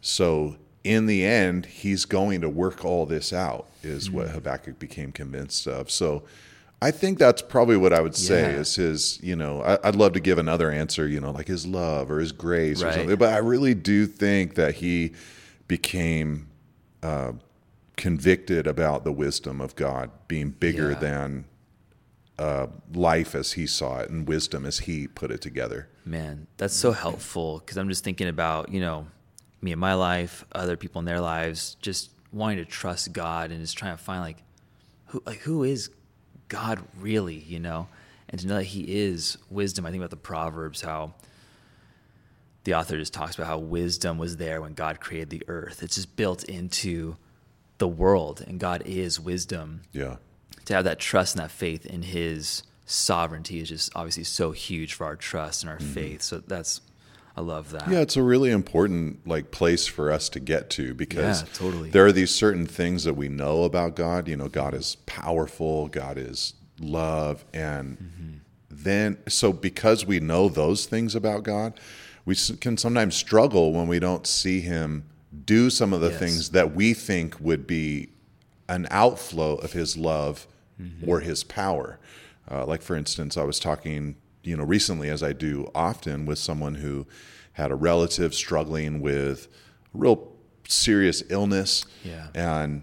So, 0.00 0.56
in 0.82 1.06
the 1.06 1.24
end, 1.26 1.66
he's 1.66 2.04
going 2.06 2.40
to 2.40 2.48
work 2.48 2.84
all 2.84 3.04
this 3.04 3.32
out, 3.32 3.66
is 3.82 4.10
what 4.10 4.28
Habakkuk 4.30 4.78
became 4.78 5.12
convinced 5.12 5.66
of. 5.66 5.90
So, 5.90 6.22
I 6.82 6.90
think 6.90 7.18
that's 7.18 7.42
probably 7.42 7.76
what 7.76 7.92
I 7.92 8.00
would 8.00 8.16
say 8.16 8.40
Yeah. 8.54 8.60
is 8.60 8.74
his, 8.76 9.20
you 9.22 9.36
know, 9.36 9.62
I, 9.62 9.78
I'd 9.86 9.96
love 9.96 10.14
to 10.14 10.20
give 10.20 10.38
another 10.38 10.70
answer, 10.70 11.06
you 11.06 11.20
know, 11.20 11.30
like 11.30 11.46
his 11.48 11.66
love 11.66 12.10
or 12.10 12.18
his 12.20 12.32
grace 12.32 12.82
or 12.82 12.86
something. 12.94 13.16
But 13.16 13.34
I 13.34 13.38
really 13.38 13.74
do 13.74 14.06
think 14.06 14.54
that 14.54 14.76
he 14.76 15.12
became 15.68 16.48
uh, 17.02 17.32
convicted 18.00 18.66
about 18.66 19.04
the 19.04 19.12
wisdom 19.12 19.60
of 19.60 19.76
God 19.76 20.10
being 20.26 20.50
bigger 20.50 20.92
Yeah. 20.92 20.98
than 20.98 21.44
uh, 22.38 22.68
life 22.94 23.34
as 23.34 23.52
he 23.52 23.66
saw 23.66 23.98
it 24.00 24.08
and 24.08 24.26
wisdom 24.26 24.64
as 24.64 24.80
he 24.80 25.06
put 25.06 25.30
it 25.30 25.42
together. 25.42 25.88
Man, 26.06 26.46
that's 26.56 26.74
so 26.74 26.92
helpful 26.92 27.58
because 27.58 27.76
I'm 27.76 27.88
just 27.90 28.02
thinking 28.02 28.28
about, 28.28 28.70
you 28.70 28.80
know, 28.80 29.06
me 29.60 29.72
in 29.72 29.78
my 29.78 29.92
life, 29.92 30.44
other 30.52 30.76
people 30.78 31.00
in 31.00 31.04
their 31.04 31.20
lives, 31.20 31.76
just 31.82 32.10
wanting 32.32 32.56
to 32.56 32.64
trust 32.64 33.12
God 33.12 33.50
and 33.50 33.60
just 33.60 33.76
trying 33.76 33.94
to 33.96 34.02
find 34.02 34.22
like 34.22 34.38
who 35.06 35.22
like 35.26 35.40
who 35.40 35.64
is 35.64 35.90
God 36.48 36.82
really, 36.98 37.36
you 37.36 37.60
know? 37.60 37.88
And 38.30 38.40
to 38.40 38.46
know 38.46 38.54
that 38.56 38.64
he 38.64 38.82
is 38.82 39.36
wisdom. 39.50 39.84
I 39.84 39.90
think 39.90 40.00
about 40.00 40.10
the 40.10 40.16
Proverbs, 40.16 40.80
how 40.80 41.12
the 42.64 42.72
author 42.74 42.96
just 42.96 43.12
talks 43.12 43.34
about 43.34 43.48
how 43.48 43.58
wisdom 43.58 44.16
was 44.16 44.38
there 44.38 44.62
when 44.62 44.72
God 44.72 44.98
created 45.00 45.28
the 45.30 45.42
earth. 45.48 45.82
It's 45.82 45.96
just 45.96 46.16
built 46.16 46.44
into 46.44 47.16
the 47.80 47.88
world 47.88 48.44
and 48.46 48.60
God 48.60 48.82
is 48.86 49.18
wisdom 49.18 49.82
Yeah. 49.92 50.16
to 50.66 50.74
have 50.74 50.84
that 50.84 51.00
trust 51.00 51.34
and 51.34 51.42
that 51.42 51.50
faith 51.50 51.84
in 51.84 52.02
his 52.02 52.62
sovereignty 52.86 53.58
is 53.60 53.68
just 53.68 53.90
obviously 53.96 54.24
so 54.24 54.52
huge 54.52 54.94
for 54.94 55.04
our 55.06 55.16
trust 55.16 55.62
and 55.64 55.70
our 55.70 55.80
faith. 55.80 56.22
So 56.22 56.38
that's 56.38 56.80
I 57.36 57.40
love 57.42 57.70
that. 57.70 57.88
Yeah, 57.88 58.00
it's 58.00 58.16
a 58.16 58.22
really 58.22 58.50
important 58.50 59.26
like 59.26 59.50
place 59.50 59.86
for 59.86 60.12
us 60.12 60.28
to 60.30 60.40
get 60.40 60.68
to 60.70 60.94
because 60.94 61.42
Yeah, 61.42 61.48
totally. 61.54 61.90
there 61.90 62.04
are 62.04 62.12
these 62.12 62.34
certain 62.34 62.66
things 62.66 63.04
that 63.04 63.14
we 63.14 63.28
know 63.28 63.64
about 63.64 63.96
God. 63.96 64.28
You 64.28 64.36
know, 64.36 64.48
God 64.48 64.74
is 64.74 64.96
powerful, 65.06 65.88
God 65.88 66.18
is 66.18 66.54
love, 66.80 67.44
and 67.54 67.96
Mm-hmm. 67.98 68.36
then 68.70 69.16
so 69.28 69.52
because 69.52 70.04
we 70.04 70.20
know 70.20 70.48
those 70.48 70.86
things 70.86 71.14
about 71.14 71.44
God, 71.44 71.78
we 72.26 72.34
can 72.60 72.76
sometimes 72.76 73.14
struggle 73.16 73.72
when 73.72 73.86
we 73.88 73.98
don't 74.00 74.26
see 74.26 74.60
Him 74.60 75.04
do 75.44 75.70
some 75.70 75.92
of 75.92 76.00
the 76.00 76.10
Yes. 76.10 76.18
things 76.18 76.48
that 76.50 76.74
we 76.74 76.92
think 76.94 77.38
would 77.40 77.66
be 77.66 78.08
an 78.68 78.86
outflow 78.90 79.56
of 79.56 79.72
His 79.72 79.96
love 79.96 80.46
Mm-hmm. 80.80 81.10
or 81.10 81.20
His 81.20 81.44
power. 81.44 81.98
Uh, 82.50 82.64
like 82.64 82.80
for 82.82 82.96
instance, 82.96 83.36
I 83.36 83.44
was 83.44 83.58
talking, 83.60 84.16
you 84.42 84.56
know, 84.56 84.64
recently, 84.64 85.10
as 85.10 85.22
I 85.22 85.32
do 85.34 85.70
often, 85.74 86.24
with 86.24 86.38
someone 86.38 86.76
who 86.76 87.06
had 87.52 87.70
a 87.70 87.74
relative 87.74 88.34
struggling 88.34 89.00
with 89.02 89.46
real 89.92 90.32
serious 90.66 91.22
illness, 91.28 91.84
Yeah. 92.02 92.28
and 92.34 92.82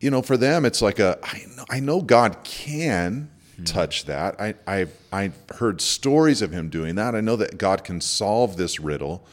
you 0.00 0.10
know, 0.10 0.22
for 0.22 0.36
them, 0.36 0.64
it's 0.64 0.80
like 0.80 1.00
a 1.00 1.18
I 1.24 1.42
know, 1.56 1.64
I 1.68 1.80
know 1.80 2.00
God 2.02 2.44
can 2.44 3.30
touch 3.64 4.04
that. 4.04 4.40
I 4.40 4.54
I 4.68 4.86
I've 5.12 5.34
heard 5.56 5.80
stories 5.80 6.40
of 6.40 6.52
Him 6.52 6.68
doing 6.68 6.94
that. 6.94 7.16
I 7.16 7.20
know 7.20 7.34
that 7.34 7.58
God 7.58 7.82
can 7.82 8.00
solve 8.00 8.56
this 8.56 8.78
riddle, 8.78 9.26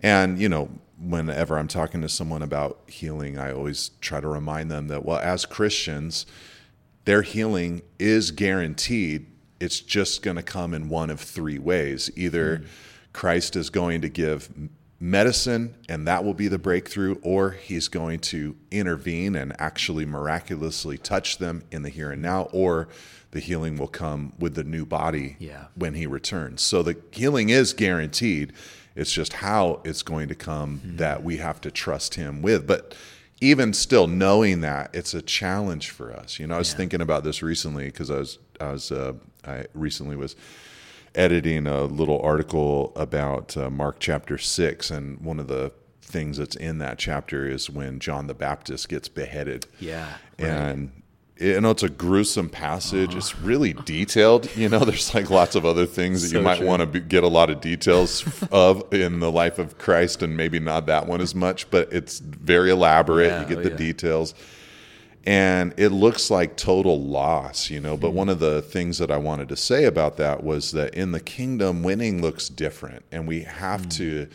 and 0.00 0.38
you 0.38 0.48
know. 0.48 0.68
Whenever 0.98 1.58
I'm 1.58 1.68
talking 1.68 2.00
to 2.02 2.08
someone 2.08 2.42
about 2.42 2.80
healing, 2.86 3.38
I 3.38 3.52
always 3.52 3.90
try 4.00 4.20
to 4.20 4.28
remind 4.28 4.70
them 4.70 4.88
that, 4.88 5.04
well, 5.04 5.18
as 5.18 5.44
Christians, 5.44 6.26
their 7.04 7.22
healing 7.22 7.82
is 7.98 8.30
guaranteed. 8.30 9.26
It's 9.60 9.80
just 9.80 10.22
going 10.22 10.36
to 10.36 10.42
come 10.42 10.74
in 10.74 10.88
one 10.88 11.10
of 11.10 11.20
three 11.20 11.58
ways. 11.58 12.10
Either 12.16 12.58
hmm. 12.58 12.64
Christ 13.12 13.56
is 13.56 13.70
going 13.70 14.00
to 14.02 14.08
give 14.08 14.50
medicine 14.98 15.74
and 15.88 16.06
that 16.06 16.24
will 16.24 16.34
be 16.34 16.48
the 16.48 16.58
breakthrough, 16.58 17.16
or 17.22 17.50
he's 17.50 17.88
going 17.88 18.18
to 18.18 18.56
intervene 18.70 19.34
and 19.36 19.54
actually 19.60 20.06
miraculously 20.06 20.98
touch 20.98 21.38
them 21.38 21.62
in 21.70 21.82
the 21.82 21.88
here 21.88 22.10
and 22.10 22.22
now, 22.22 22.42
or 22.52 22.88
the 23.32 23.40
healing 23.40 23.76
will 23.76 23.88
come 23.88 24.32
with 24.38 24.54
the 24.54 24.64
new 24.64 24.86
body 24.86 25.36
Yeah. 25.38 25.66
when 25.74 25.94
he 25.94 26.06
returns. 26.06 26.62
So 26.62 26.82
the 26.82 26.96
healing 27.10 27.50
is 27.50 27.72
guaranteed. 27.72 28.52
It's 28.96 29.12
just 29.12 29.34
how 29.34 29.80
it's 29.84 30.02
going 30.02 30.28
to 30.28 30.34
come 30.34 30.80
that 30.96 31.22
we 31.22 31.36
have 31.36 31.60
to 31.60 31.70
trust 31.70 32.14
him 32.14 32.42
with. 32.42 32.66
But 32.66 32.96
even 33.40 33.72
still 33.74 34.06
knowing 34.06 34.62
that 34.62 34.90
it's 34.94 35.12
a 35.12 35.20
challenge 35.20 35.90
for 35.90 36.10
us. 36.12 36.38
You 36.38 36.46
know, 36.46 36.54
I 36.54 36.58
was 36.58 36.70
Yeah. 36.72 36.78
thinking 36.78 37.00
about 37.02 37.22
this 37.22 37.42
recently 37.42 37.84
because 37.84 38.10
I 38.10 38.16
was 38.18 38.38
I 38.60 38.72
was 38.72 38.90
uh, 38.90 39.12
I 39.46 39.66
recently 39.74 40.16
was 40.16 40.34
editing 41.14 41.66
a 41.66 41.84
little 41.84 42.20
article 42.20 42.92
about 42.96 43.56
uh, 43.56 43.70
Mark 43.70 43.96
chapter 44.00 44.38
6 44.38 44.90
and 44.90 45.20
one 45.20 45.38
of 45.40 45.48
the 45.48 45.72
things 46.02 46.36
that's 46.38 46.56
in 46.56 46.78
that 46.78 46.98
chapter 46.98 47.48
is 47.48 47.68
when 47.70 47.98
John 47.98 48.26
the 48.26 48.34
Baptist 48.34 48.88
gets 48.88 49.08
beheaded 49.08 49.66
Yeah. 49.80 50.14
right. 50.38 50.48
and 50.48 51.02
you 51.38 51.60
know 51.60 51.70
it's 51.70 51.82
a 51.82 51.88
gruesome 51.88 52.48
passage 52.48 53.14
it's 53.14 53.38
really 53.40 53.72
detailed 53.74 54.48
you 54.56 54.68
know 54.68 54.78
there's 54.84 55.14
like 55.14 55.28
lots 55.28 55.54
of 55.54 55.66
other 55.66 55.84
things 55.86 56.22
that 56.30 56.36
you 56.36 56.42
might 56.42 56.62
want 56.62 56.80
to 56.80 56.86
be, 56.86 57.00
get 57.00 57.22
a 57.24 57.28
lot 57.28 57.50
of 57.50 57.60
details 57.60 58.24
of 58.50 58.82
in 58.92 59.20
the 59.20 59.30
life 59.30 59.58
of 59.58 59.76
christ 59.76 60.22
and 60.22 60.36
maybe 60.36 60.58
not 60.58 60.86
that 60.86 61.06
one 61.06 61.20
as 61.20 61.34
much 61.34 61.70
but 61.70 61.92
it's 61.92 62.20
very 62.20 62.70
elaborate 62.70 63.28
Yeah, 63.28 63.40
you 63.42 63.46
get 63.48 63.58
oh, 63.58 63.62
the 63.64 63.70
yeah. 63.70 63.76
details 63.76 64.34
and 65.24 65.74
it 65.76 65.88
looks 65.90 66.30
like 66.30 66.56
total 66.56 67.00
loss 67.02 67.68
you 67.70 67.80
know 67.80 67.96
but 67.96 68.08
Mm-hmm. 68.08 68.16
one 68.16 68.28
of 68.28 68.38
the 68.38 68.62
things 68.62 68.98
that 68.98 69.10
i 69.10 69.16
wanted 69.18 69.48
to 69.50 69.56
say 69.56 69.84
about 69.84 70.16
that 70.16 70.42
was 70.42 70.72
that 70.72 70.94
in 70.94 71.12
the 71.12 71.20
kingdom 71.20 71.82
winning 71.82 72.22
looks 72.22 72.48
different 72.48 73.04
and 73.12 73.26
we 73.28 73.40
have 73.42 73.82
Mm. 73.82 73.96
to 73.98 74.28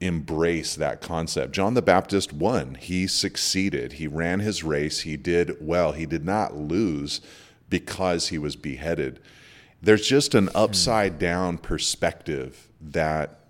embrace 0.00 0.76
that 0.76 1.00
concept. 1.00 1.52
John 1.52 1.74
the 1.74 1.82
Baptist 1.82 2.32
won. 2.32 2.76
He 2.76 3.06
succeeded. 3.06 3.94
He 3.94 4.06
ran 4.06 4.40
his 4.40 4.62
race. 4.62 5.00
He 5.00 5.16
did 5.16 5.56
well. 5.60 5.92
He 5.92 6.06
did 6.06 6.24
not 6.24 6.56
lose 6.56 7.20
because 7.68 8.28
he 8.28 8.38
was 8.38 8.56
beheaded. 8.56 9.20
There's 9.82 10.06
just 10.06 10.34
an 10.34 10.48
hmm. 10.48 10.56
upside 10.56 11.18
down 11.18 11.58
perspective 11.58 12.68
that 12.80 13.40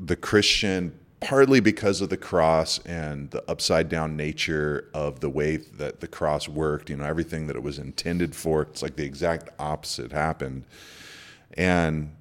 the 0.00 0.16
Christian, 0.16 0.98
partly 1.20 1.60
because 1.60 2.00
of 2.00 2.08
the 2.08 2.16
cross 2.16 2.78
and 2.80 3.30
the 3.30 3.48
upside 3.48 3.88
down 3.88 4.16
nature 4.16 4.90
of 4.92 5.20
the 5.20 5.30
way 5.30 5.56
that 5.56 6.00
the 6.00 6.08
cross 6.08 6.48
worked, 6.48 6.90
you 6.90 6.96
know, 6.96 7.04
everything 7.04 7.46
that 7.46 7.56
it 7.56 7.62
was 7.62 7.78
intended 7.78 8.34
for, 8.34 8.62
it's 8.62 8.82
like 8.82 8.96
the 8.96 9.04
exact 9.04 9.50
opposite 9.58 10.10
happened. 10.10 10.64
And 11.56 12.14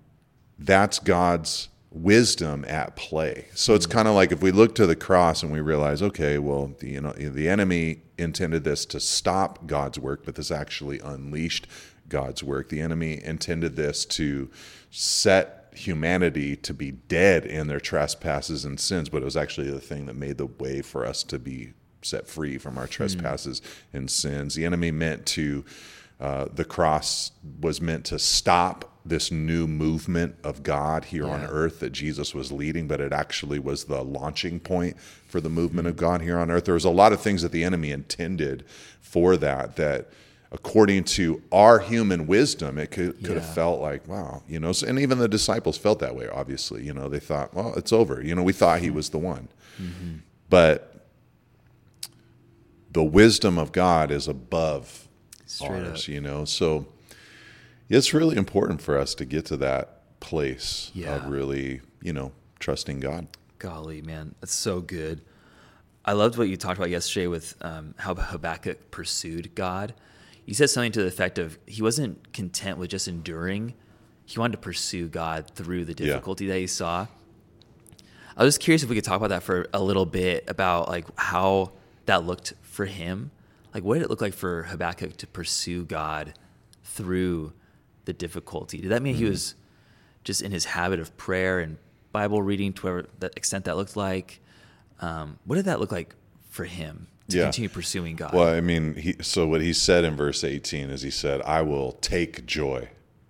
that's 0.60 1.00
God's 1.00 1.70
wisdom 1.94 2.66
at 2.68 2.96
play. 2.96 3.46
So 3.54 3.76
it's 3.76 3.86
kind 3.86 4.08
of 4.08 4.16
like 4.16 4.32
if 4.32 4.42
we 4.42 4.52
look 4.52 4.74
to 4.76 4.88
the 4.88 4.96
cross 4.96 5.44
and 5.44 5.52
we 5.52 5.60
realize, 5.62 6.02
okay, 6.02 6.40
well, 6.40 6.74
the, 6.80 6.90
you 6.90 7.02
know, 7.02 7.14
the 7.14 7.48
enemy 7.48 8.02
intended 8.18 8.64
this 8.64 8.86
to 8.88 9.00
stop 9.00 9.68
God's 9.68 10.00
work, 10.00 10.26
but 10.26 10.36
this 10.36 10.52
actually 10.52 11.00
unleashed 11.00 11.68
God's 12.10 12.44
work. 12.44 12.70
The 12.70 12.82
enemy 12.82 13.24
intended 13.24 13.76
this 13.76 14.06
to 14.06 14.50
set 14.90 15.72
humanity 15.76 16.56
to 16.56 16.74
be 16.74 16.92
dead 16.92 17.46
in 17.46 17.68
their 17.68 17.80
trespasses 17.80 18.66
and 18.66 18.80
sins, 18.80 19.10
but 19.10 19.22
it 19.22 19.26
was 19.26 19.38
actually 19.38 19.72
the 19.72 19.80
thing 19.80 20.08
that 20.08 20.16
made 20.16 20.38
the 20.38 20.46
way 20.46 20.82
for 20.82 21.06
us 21.06 21.24
to 21.24 21.40
be 21.40 21.74
set 22.02 22.28
free 22.28 22.58
from 22.58 22.78
our 22.78 22.88
trespasses 22.88 23.62
and 23.94 24.10
sins. 24.10 24.56
The 24.56 24.66
enemy 24.66 24.92
meant 24.92 25.26
to 25.28 25.64
uh, 26.20 26.46
the 26.54 26.66
cross 26.66 27.32
was 27.60 27.82
meant 27.82 28.06
to 28.06 28.20
stop 28.20 28.93
this 29.06 29.32
new 29.32 29.68
movement 29.68 30.36
of 30.44 30.64
God 30.64 31.06
here 31.06 31.28
on 31.28 31.44
earth 31.44 31.80
that 31.82 31.92
Jesus 31.92 32.34
was 32.34 32.52
leading, 32.52 32.88
but 32.88 33.02
it 33.02 33.12
actually 33.12 33.60
was 33.60 33.86
the 33.86 34.02
launching 34.02 34.60
point 34.60 34.98
for 35.00 35.42
the 35.42 35.50
movement 35.50 35.88
of 35.88 35.98
God 35.98 36.22
here 36.22 36.38
on 36.38 36.50
earth. 36.50 36.66
There 36.66 36.74
was 36.74 36.86
a 36.86 36.90
lot 36.90 37.12
of 37.12 37.20
things 37.20 37.42
that 37.42 37.52
the 37.52 37.64
enemy 37.64 37.92
intended 37.92 38.64
for 39.02 39.36
that, 39.38 39.76
that 39.76 40.10
according 40.54 41.04
to 41.04 41.42
our 41.52 41.80
human 41.80 42.28
wisdom, 42.28 42.78
it 42.78 42.92
could, 42.92 43.22
could 43.24 43.36
have 43.36 43.54
felt 43.54 43.82
like, 43.82 44.08
wow, 44.08 44.44
you 44.48 44.60
know, 44.60 44.72
and 44.88 45.00
even 45.00 45.18
the 45.18 45.28
disciples 45.28 45.78
felt 45.78 46.00
that 46.00 46.16
way, 46.16 46.30
obviously. 46.30 46.84
You 46.84 46.94
know, 46.94 47.10
they 47.10 47.20
thought, 47.20 47.54
well, 47.54 47.74
it's 47.76 47.92
over. 47.92 48.22
You 48.22 48.36
know, 48.36 48.44
we 48.44 48.54
thought 48.54 48.80
he 48.80 48.88
mm-hmm. 48.88 48.96
was 48.96 49.10
the 49.10 49.18
one. 49.18 49.50
Mm-hmm. 49.82 50.18
But 50.50 51.08
the 52.92 53.04
wisdom 53.04 53.58
of 53.58 53.72
God 53.72 54.12
is 54.12 54.28
above 54.28 55.08
Straight 55.46 55.88
ours, 55.88 56.04
up. 56.04 56.08
you 56.08 56.22
know. 56.22 56.46
So 56.46 56.86
it's 57.98 58.14
really 58.14 58.38
important 58.38 58.82
for 58.82 58.98
us 58.98 59.14
to 59.16 59.26
get 59.26 59.46
to 59.48 59.58
that 59.58 60.20
place 60.20 60.92
Yeah. 60.94 61.16
of 61.16 61.30
really, 61.30 61.82
you 62.02 62.14
know, 62.14 62.32
trusting 62.60 63.00
God. 63.00 63.28
Golly, 63.60 64.02
man, 64.02 64.36
that's 64.42 64.54
so 64.54 64.82
good. 64.82 65.22
I 66.06 66.14
loved 66.14 66.38
what 66.38 66.50
you 66.50 66.58
talked 66.58 66.78
about 66.78 66.90
yesterday 66.90 67.28
with 67.28 67.56
um, 67.62 67.94
how 67.98 68.14
Habakkuk 68.14 68.92
pursued 68.92 69.56
God. 69.56 69.94
You 70.46 70.54
said 70.54 70.70
something 70.70 70.92
to 70.94 71.02
the 71.02 71.08
effect 71.08 71.38
of 71.38 71.58
he 71.66 71.82
wasn't 71.82 72.34
content 72.34 72.78
with 72.78 72.90
just 72.90 73.08
enduring; 73.08 73.74
he 74.26 74.38
wanted 74.38 74.54
to 74.54 74.58
pursue 74.58 75.08
God 75.08 75.50
through 75.56 75.86
the 75.86 75.94
difficulty 75.94 76.48
that 76.48 76.58
he 76.58 76.68
saw. 76.68 77.08
I 78.36 78.44
was 78.44 78.58
curious 78.58 78.84
if 78.84 78.90
we 78.90 78.96
could 78.96 79.06
talk 79.06 79.16
about 79.18 79.30
that 79.30 79.44
for 79.44 79.68
a 79.74 79.82
little 79.82 80.06
bit 80.06 80.44
about 80.50 80.90
like 80.90 81.06
how 81.18 81.72
that 82.06 82.26
looked 82.26 82.54
for 82.62 82.86
him. 82.86 83.32
Like, 83.74 83.84
what 83.84 83.96
did 83.96 84.04
it 84.04 84.10
look 84.10 84.22
like 84.22 84.34
for 84.34 84.64
Habakkuk 84.64 85.16
to 85.18 85.28
pursue 85.28 85.86
God 85.86 86.34
through 86.84 87.54
the 88.06 88.14
difficulty? 88.14 88.80
Did 88.80 88.92
that 88.92 89.02
mean 89.02 89.16
he 89.16 89.24
mm-hmm. 89.24 89.32
was 89.32 89.56
just 90.24 90.42
in 90.42 90.52
his 90.52 90.66
habit 90.66 91.00
of 91.00 91.16
prayer 91.18 91.60
and 91.60 91.78
Bible 92.12 92.42
reading 92.42 92.74
to 92.74 92.84
whatever 92.84 93.10
that 93.20 93.38
extent 93.38 93.66
that 93.66 93.76
looked 93.76 93.96
like? 93.96 94.40
Um, 95.02 95.40
what 95.46 95.56
did 95.56 95.66
that 95.66 95.80
look 95.80 95.92
like 95.92 96.16
for 96.50 96.66
him? 96.66 97.08
to 97.30 97.38
Yeah. 97.38 97.44
continue 97.44 97.70
pursuing 97.70 98.16
God. 98.16 98.34
Well, 98.34 98.54
I 98.54 98.62
mean, 98.62 98.96
he, 98.96 99.16
so 99.22 99.48
what 99.48 99.62
he 99.62 99.74
said 99.74 100.04
in 100.04 100.16
verse 100.16 100.44
18 100.44 100.90
is 100.90 101.02
he 101.02 101.10
said, 101.10 101.42
I 101.44 101.62
will 101.62 101.94
take 101.94 102.46
joy 102.46 102.90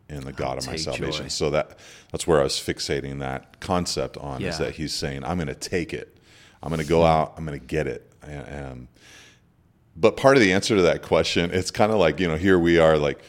in 0.09 0.21
the 0.25 0.33
God 0.33 0.57
of 0.57 0.67
my 0.67 0.75
salvation. 0.75 1.25
joy. 1.25 1.27
So 1.29 1.49
that 1.51 1.77
that's 2.11 2.27
where 2.27 2.39
I 2.39 2.43
was 2.43 2.53
fixating 2.53 3.19
that 3.19 3.59
concept 3.59 4.17
on 4.17 4.41
is 4.43 4.57
that 4.57 4.75
he's 4.75 4.93
saying, 4.93 5.23
I'm 5.23 5.37
going 5.37 5.47
to 5.47 5.55
take 5.55 5.93
it. 5.93 6.17
I'm 6.61 6.69
going 6.69 6.81
to 6.81 6.87
go 6.87 7.01
hmm. 7.01 7.07
out. 7.07 7.33
I'm 7.37 7.45
going 7.45 7.59
to 7.59 7.65
get 7.65 7.87
it. 7.87 8.11
And, 8.21 8.47
and- 8.47 8.87
but 9.95 10.17
part 10.17 10.37
of 10.37 10.41
the 10.41 10.53
answer 10.53 10.75
to 10.75 10.81
that 10.81 11.03
question, 11.03 11.51
it's 11.53 11.69
kind 11.69 11.91
of 11.91 11.99
like, 11.99 12.19
you 12.19 12.27
know, 12.27 12.35
here 12.35 12.57
we 12.57 12.79
are 12.79 12.97
like 12.97 13.23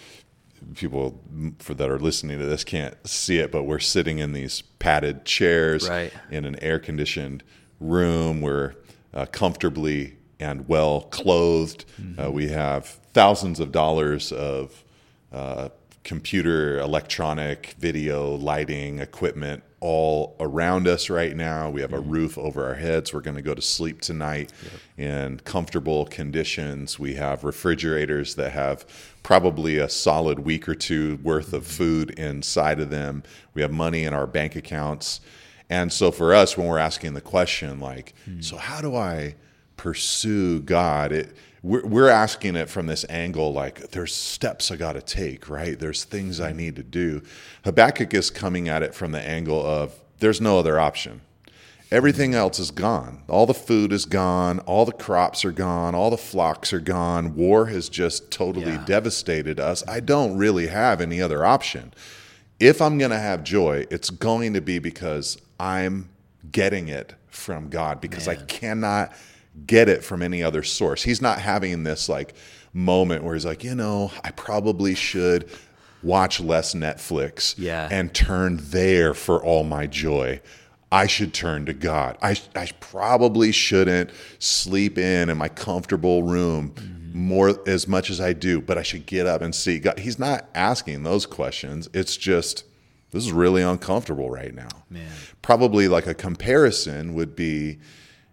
people 0.74 1.20
for 1.58 1.74
that 1.74 1.90
are 1.90 1.98
listening 1.98 2.38
to 2.38 2.46
this 2.46 2.64
can't 2.64 2.94
see 3.06 3.38
it, 3.38 3.52
but 3.52 3.64
we're 3.64 3.78
sitting 3.78 4.18
in 4.18 4.32
these 4.32 4.62
padded 4.78 5.24
chairs 5.24 5.88
Right. 5.88 6.12
in 6.30 6.44
an 6.44 6.58
air 6.60 6.78
conditioned 6.78 7.42
room. 7.80 8.40
We're 8.40 8.74
uh, 9.12 9.26
comfortably 9.26 10.16
and 10.40 10.66
well 10.68 11.02
clothed. 11.02 11.84
Uh, 12.20 12.30
we 12.30 12.48
have 12.48 12.86
thousands 13.12 13.60
of 13.60 13.70
dollars 13.72 14.32
of 14.32 14.84
uh, 15.32 15.68
computer, 16.02 16.78
electronic, 16.80 17.74
video, 17.78 18.34
lighting, 18.34 18.98
equipment 18.98 19.62
all 19.84 20.34
around 20.40 20.88
us 20.88 21.10
right 21.10 21.36
now. 21.36 21.68
We 21.68 21.82
have 21.82 21.92
a 21.92 21.98
mm-hmm. 21.98 22.10
roof 22.10 22.38
over 22.38 22.64
our 22.64 22.74
heads. 22.74 23.12
We're 23.12 23.20
going 23.20 23.36
to 23.36 23.42
go 23.42 23.52
to 23.52 23.60
sleep 23.60 24.00
tonight 24.00 24.50
in 24.96 25.40
comfortable 25.40 26.06
conditions. 26.06 26.98
We 26.98 27.16
have 27.16 27.44
refrigerators 27.44 28.34
that 28.36 28.52
have 28.52 28.86
probably 29.22 29.76
a 29.76 29.90
solid 29.90 30.38
week 30.38 30.70
or 30.70 30.74
two 30.74 31.18
worth 31.22 31.52
of 31.52 31.64
mm-hmm. 31.64 31.72
food 31.72 32.10
inside 32.12 32.80
of 32.80 32.88
them. 32.88 33.24
We 33.52 33.60
have 33.60 33.72
money 33.72 34.04
in 34.04 34.14
our 34.14 34.26
bank 34.26 34.56
accounts. 34.56 35.20
And 35.68 35.92
so 35.92 36.10
for 36.10 36.32
us, 36.32 36.56
when 36.56 36.66
we're 36.66 36.78
asking 36.78 37.12
the 37.12 37.20
question, 37.20 37.78
like, 37.78 38.14
mm. 38.26 38.42
so 38.42 38.56
how 38.56 38.80
do 38.80 38.96
I 38.96 39.34
pursue 39.76 40.60
God? 40.60 41.12
It, 41.12 41.36
we're, 41.64 41.84
we're 41.86 42.08
asking 42.10 42.56
it 42.56 42.68
from 42.68 42.86
this 42.86 43.06
angle, 43.08 43.52
like, 43.52 43.90
there's 43.90 44.14
steps 44.14 44.70
I 44.70 44.76
got 44.76 44.92
to 44.92 45.00
take, 45.00 45.48
right? 45.48 45.78
There's 45.78 46.04
things 46.04 46.38
I 46.38 46.52
need 46.52 46.76
to 46.76 46.82
do. 46.82 47.22
Habakkuk 47.64 48.12
is 48.12 48.30
coming 48.30 48.68
at 48.68 48.82
it 48.82 48.94
from 48.94 49.12
the 49.12 49.20
angle 49.20 49.64
of 49.64 49.94
there's 50.20 50.42
no 50.42 50.58
other 50.58 50.78
option. 50.78 51.22
Everything 51.90 52.34
else 52.34 52.58
is 52.58 52.70
gone. 52.70 53.22
All 53.28 53.46
the 53.46 53.54
food 53.54 53.92
is 53.92 54.04
gone. 54.04 54.58
All 54.60 54.84
the 54.84 54.92
crops 54.92 55.44
are 55.44 55.52
gone. 55.52 55.94
All 55.94 56.10
the 56.10 56.18
flocks 56.18 56.72
are 56.72 56.80
gone. 56.80 57.34
War 57.34 57.66
has 57.66 57.88
just 57.88 58.30
totally 58.30 58.72
Yeah. 58.72 58.84
devastated 58.84 59.58
us. 59.58 59.82
I 59.88 60.00
don't 60.00 60.36
really 60.36 60.66
have 60.66 61.00
any 61.00 61.22
other 61.22 61.46
option. 61.46 61.94
If 62.60 62.82
I'm 62.82 62.98
going 62.98 63.10
to 63.10 63.18
have 63.18 63.42
joy, 63.42 63.86
it's 63.90 64.10
going 64.10 64.52
to 64.54 64.60
be 64.60 64.78
because 64.78 65.38
I'm 65.58 66.10
getting 66.52 66.88
it 66.88 67.14
from 67.28 67.68
God 67.70 68.00
because 68.00 68.28
I 68.28 68.34
cannot 68.36 69.12
get 69.66 69.88
it 69.88 70.04
from 70.04 70.22
any 70.22 70.42
other 70.42 70.62
source. 70.62 71.02
He's 71.02 71.22
not 71.22 71.40
having 71.40 71.82
this 71.84 72.08
like 72.08 72.34
moment 72.72 73.22
where 73.24 73.34
he's 73.34 73.44
like, 73.46 73.62
you 73.64 73.74
know, 73.74 74.10
I 74.22 74.30
probably 74.32 74.94
should 74.94 75.48
watch 76.02 76.40
less 76.40 76.74
Netflix 76.74 77.54
Yeah. 77.56 77.88
and 77.90 78.12
turn 78.12 78.58
there 78.60 79.14
for 79.14 79.42
all 79.42 79.64
my 79.64 79.86
joy. 79.86 80.40
I 80.92 81.06
should 81.06 81.32
turn 81.32 81.66
to 81.66 81.72
God. 81.72 82.18
I, 82.22 82.36
I 82.54 82.68
probably 82.80 83.52
shouldn't 83.52 84.10
sleep 84.38 84.98
in 84.98 85.28
in 85.30 85.38
my 85.38 85.48
comfortable 85.48 86.22
room 86.22 86.74
more 87.12 87.58
as 87.68 87.86
much 87.88 88.10
as 88.10 88.20
I 88.20 88.32
do, 88.32 88.60
but 88.60 88.76
I 88.76 88.82
should 88.82 89.06
get 89.06 89.26
up 89.26 89.40
and 89.40 89.54
see 89.54 89.78
God. 89.78 89.98
He's 90.00 90.18
not 90.18 90.48
asking 90.54 91.04
those 91.04 91.26
questions. 91.26 91.88
It's 91.94 92.16
just 92.16 92.64
this 93.12 93.24
is 93.24 93.32
really 93.32 93.62
uncomfortable 93.62 94.28
right 94.30 94.52
now. 94.52 94.68
Man. 94.90 95.08
Probably 95.40 95.86
like 95.88 96.06
a 96.08 96.14
comparison 96.14 97.14
would 97.14 97.36
be, 97.36 97.78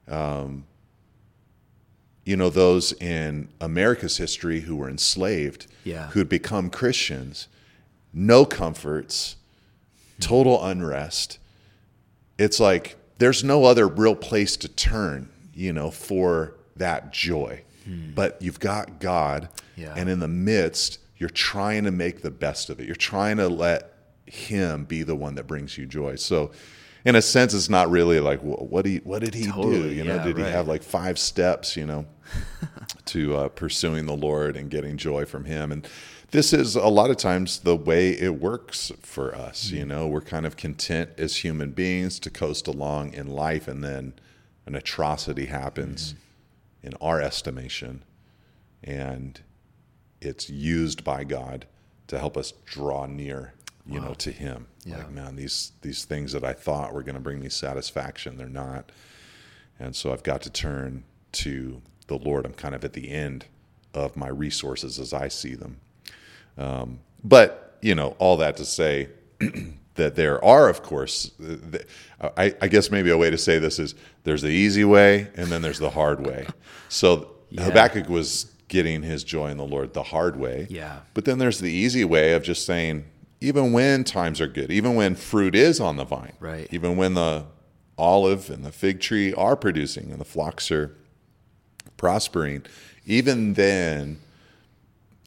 um, 0.07 0.65
you 2.25 2.35
know, 2.37 2.49
those 2.49 2.93
in 2.93 3.47
America's 3.59 4.17
history 4.17 4.61
who 4.61 4.75
were 4.75 4.89
enslaved, 4.89 5.67
Yeah. 5.83 6.09
who'd 6.09 6.29
become 6.29 6.69
Christians, 6.69 7.47
no 8.13 8.45
comforts, 8.45 9.37
total 10.19 10.63
unrest. 10.63 11.39
It's 12.37 12.59
like 12.59 12.97
there's 13.17 13.43
no 13.43 13.65
other 13.65 13.87
real 13.87 14.15
place 14.15 14.55
to 14.57 14.67
turn, 14.67 15.29
you 15.53 15.73
know, 15.73 15.89
for 15.91 16.55
that 16.75 17.11
joy. 17.11 17.61
Hmm. 17.85 18.11
But 18.13 18.41
you've 18.41 18.59
got 18.59 18.99
God, 18.99 19.49
Yeah. 19.75 19.93
and 19.95 20.09
in 20.09 20.19
the 20.19 20.27
midst, 20.27 20.99
you're 21.17 21.29
trying 21.29 21.83
to 21.85 21.91
make 21.91 22.21
the 22.21 22.31
best 22.31 22.69
of 22.69 22.79
it. 22.79 22.85
You're 22.85 22.95
trying 22.95 23.37
to 23.37 23.47
let 23.47 23.93
Him 24.25 24.85
be 24.85 25.03
the 25.03 25.15
one 25.15 25.35
that 25.35 25.45
brings 25.47 25.77
you 25.77 25.85
joy. 25.85 26.15
So, 26.15 26.51
in 27.05 27.15
a 27.15 27.21
sense, 27.21 27.53
it's 27.53 27.69
not 27.69 27.89
really 27.89 28.19
like 28.19 28.39
wh- 28.41 28.71
what 28.71 28.85
he 28.85 28.97
what 28.97 29.21
did 29.23 29.33
he 29.33 29.45
do? 29.51 29.89
You 29.89 30.03
know, 30.03 30.15
yeah, 30.15 30.23
did 30.23 30.37
he 30.37 30.43
have 30.43 30.67
like 30.67 30.83
five 30.83 31.17
steps? 31.17 31.75
You 31.75 31.85
know, 31.85 32.05
to 33.05 33.35
uh, 33.35 33.49
pursuing 33.49 34.05
the 34.05 34.15
Lord 34.15 34.55
and 34.55 34.69
getting 34.69 34.97
joy 34.97 35.25
from 35.25 35.45
Him. 35.45 35.71
And 35.71 35.87
this 36.31 36.53
is 36.53 36.75
a 36.75 36.87
lot 36.87 37.09
of 37.09 37.17
times 37.17 37.59
the 37.59 37.75
way 37.75 38.11
it 38.11 38.39
works 38.39 38.91
for 39.01 39.35
us. 39.35 39.67
Mm-hmm. 39.67 39.75
You 39.75 39.85
know, 39.85 40.07
we're 40.07 40.21
kind 40.21 40.45
of 40.45 40.55
content 40.57 41.09
as 41.17 41.37
human 41.37 41.71
beings 41.71 42.19
to 42.19 42.29
coast 42.29 42.67
along 42.67 43.13
in 43.13 43.27
life, 43.27 43.67
and 43.67 43.83
then 43.83 44.13
an 44.65 44.75
atrocity 44.75 45.47
happens 45.47 46.13
Mm-hmm. 46.13 46.87
in 46.87 46.93
our 47.01 47.21
estimation, 47.21 48.03
and 48.83 49.41
it's 50.21 50.49
used 50.49 51.03
by 51.03 51.23
God 51.23 51.65
to 52.07 52.17
help 52.19 52.37
us 52.37 52.53
draw 52.65 53.05
near. 53.07 53.53
You 53.87 53.99
know, 53.99 54.13
to 54.15 54.31
Him. 54.31 54.67
Yeah. 54.85 54.97
Like, 54.97 55.11
man, 55.11 55.35
these 55.35 55.71
these 55.81 56.05
things 56.05 56.33
that 56.33 56.43
I 56.43 56.53
thought 56.53 56.93
were 56.93 57.03
going 57.03 57.15
to 57.15 57.21
bring 57.21 57.39
me 57.39 57.49
satisfaction, 57.49 58.37
they're 58.37 58.47
not. 58.47 58.91
And 59.79 59.95
so 59.95 60.13
I've 60.13 60.23
got 60.23 60.41
to 60.43 60.49
turn 60.49 61.03
to 61.33 61.81
the 62.07 62.17
Lord. 62.17 62.45
I'm 62.45 62.53
kind 62.53 62.75
of 62.75 62.85
at 62.85 62.93
the 62.93 63.09
end 63.09 63.45
of 63.93 64.15
my 64.15 64.27
resources 64.27 64.99
as 64.99 65.13
I 65.13 65.27
see 65.27 65.55
them. 65.55 65.77
Um, 66.57 66.99
but, 67.23 67.77
you 67.81 67.95
know, 67.95 68.15
all 68.19 68.37
that 68.37 68.57
to 68.57 68.65
say 68.65 69.09
that 69.95 70.15
there 70.15 70.43
are, 70.43 70.69
of 70.69 70.83
course, 70.83 71.31
I, 72.37 72.53
I 72.61 72.67
guess 72.67 72.91
maybe 72.91 73.09
a 73.09 73.17
way 73.17 73.31
to 73.31 73.37
say 73.37 73.57
this 73.57 73.79
is 73.79 73.95
there's 74.23 74.43
the 74.43 74.49
easy 74.49 74.85
way 74.85 75.29
and 75.35 75.47
then 75.47 75.61
there's 75.63 75.79
the 75.79 75.89
hard 75.89 76.25
way. 76.25 76.45
So 76.89 77.31
Yeah. 77.51 77.63
Habakkuk 77.65 78.07
was 78.07 78.45
getting 78.69 79.03
his 79.03 79.23
joy 79.25 79.49
in 79.49 79.57
the 79.57 79.65
Lord 79.65 79.93
the 79.93 80.03
hard 80.03 80.39
way. 80.39 80.67
Yeah. 80.69 80.99
But 81.13 81.25
then 81.25 81.37
there's 81.37 81.59
the 81.59 81.71
easy 81.71 82.05
way 82.05 82.33
of 82.33 82.43
just 82.43 82.65
saying, 82.65 83.03
even 83.41 83.73
when 83.73 84.03
times 84.03 84.39
are 84.39 84.47
good, 84.47 84.71
even 84.71 84.93
when 84.95 85.15
fruit 85.15 85.55
is 85.55 85.79
on 85.79 85.97
the 85.97 86.05
vine, 86.05 86.33
Right. 86.39 86.67
even 86.71 86.95
when 86.95 87.15
the 87.15 87.45
olive 87.97 88.49
and 88.49 88.63
the 88.63 88.71
fig 88.71 88.99
tree 88.99 89.33
are 89.33 89.55
producing 89.55 90.11
and 90.11 90.21
the 90.21 90.25
flocks 90.25 90.71
are 90.71 90.95
prospering, 91.97 92.63
even 93.05 93.53
then, 93.55 94.19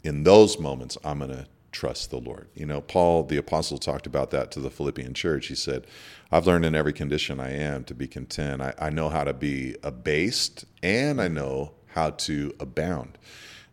in 0.04 0.22
those 0.22 0.58
moments, 0.58 0.96
I'm 1.04 1.18
going 1.18 1.30
to 1.30 1.46
trust 1.72 2.10
the 2.10 2.18
Lord. 2.18 2.46
You 2.54 2.66
know, 2.66 2.80
Paul, 2.80 3.24
the 3.24 3.36
apostle, 3.36 3.78
talked 3.78 4.06
about 4.06 4.30
that 4.30 4.52
to 4.52 4.60
the 4.60 4.70
Philippian 4.70 5.12
church. 5.12 5.48
He 5.48 5.56
said, 5.56 5.86
I've 6.30 6.46
learned 6.46 6.64
in 6.64 6.74
every 6.74 6.92
condition 6.92 7.40
I 7.40 7.50
am 7.52 7.82
to 7.84 7.94
be 7.94 8.06
content. 8.06 8.62
I, 8.62 8.74
I 8.78 8.90
know 8.90 9.08
how 9.08 9.24
to 9.24 9.32
be 9.32 9.74
abased 9.82 10.66
and 10.82 11.20
I 11.20 11.26
know 11.28 11.72
how 11.88 12.10
to 12.10 12.54
abound. 12.60 13.18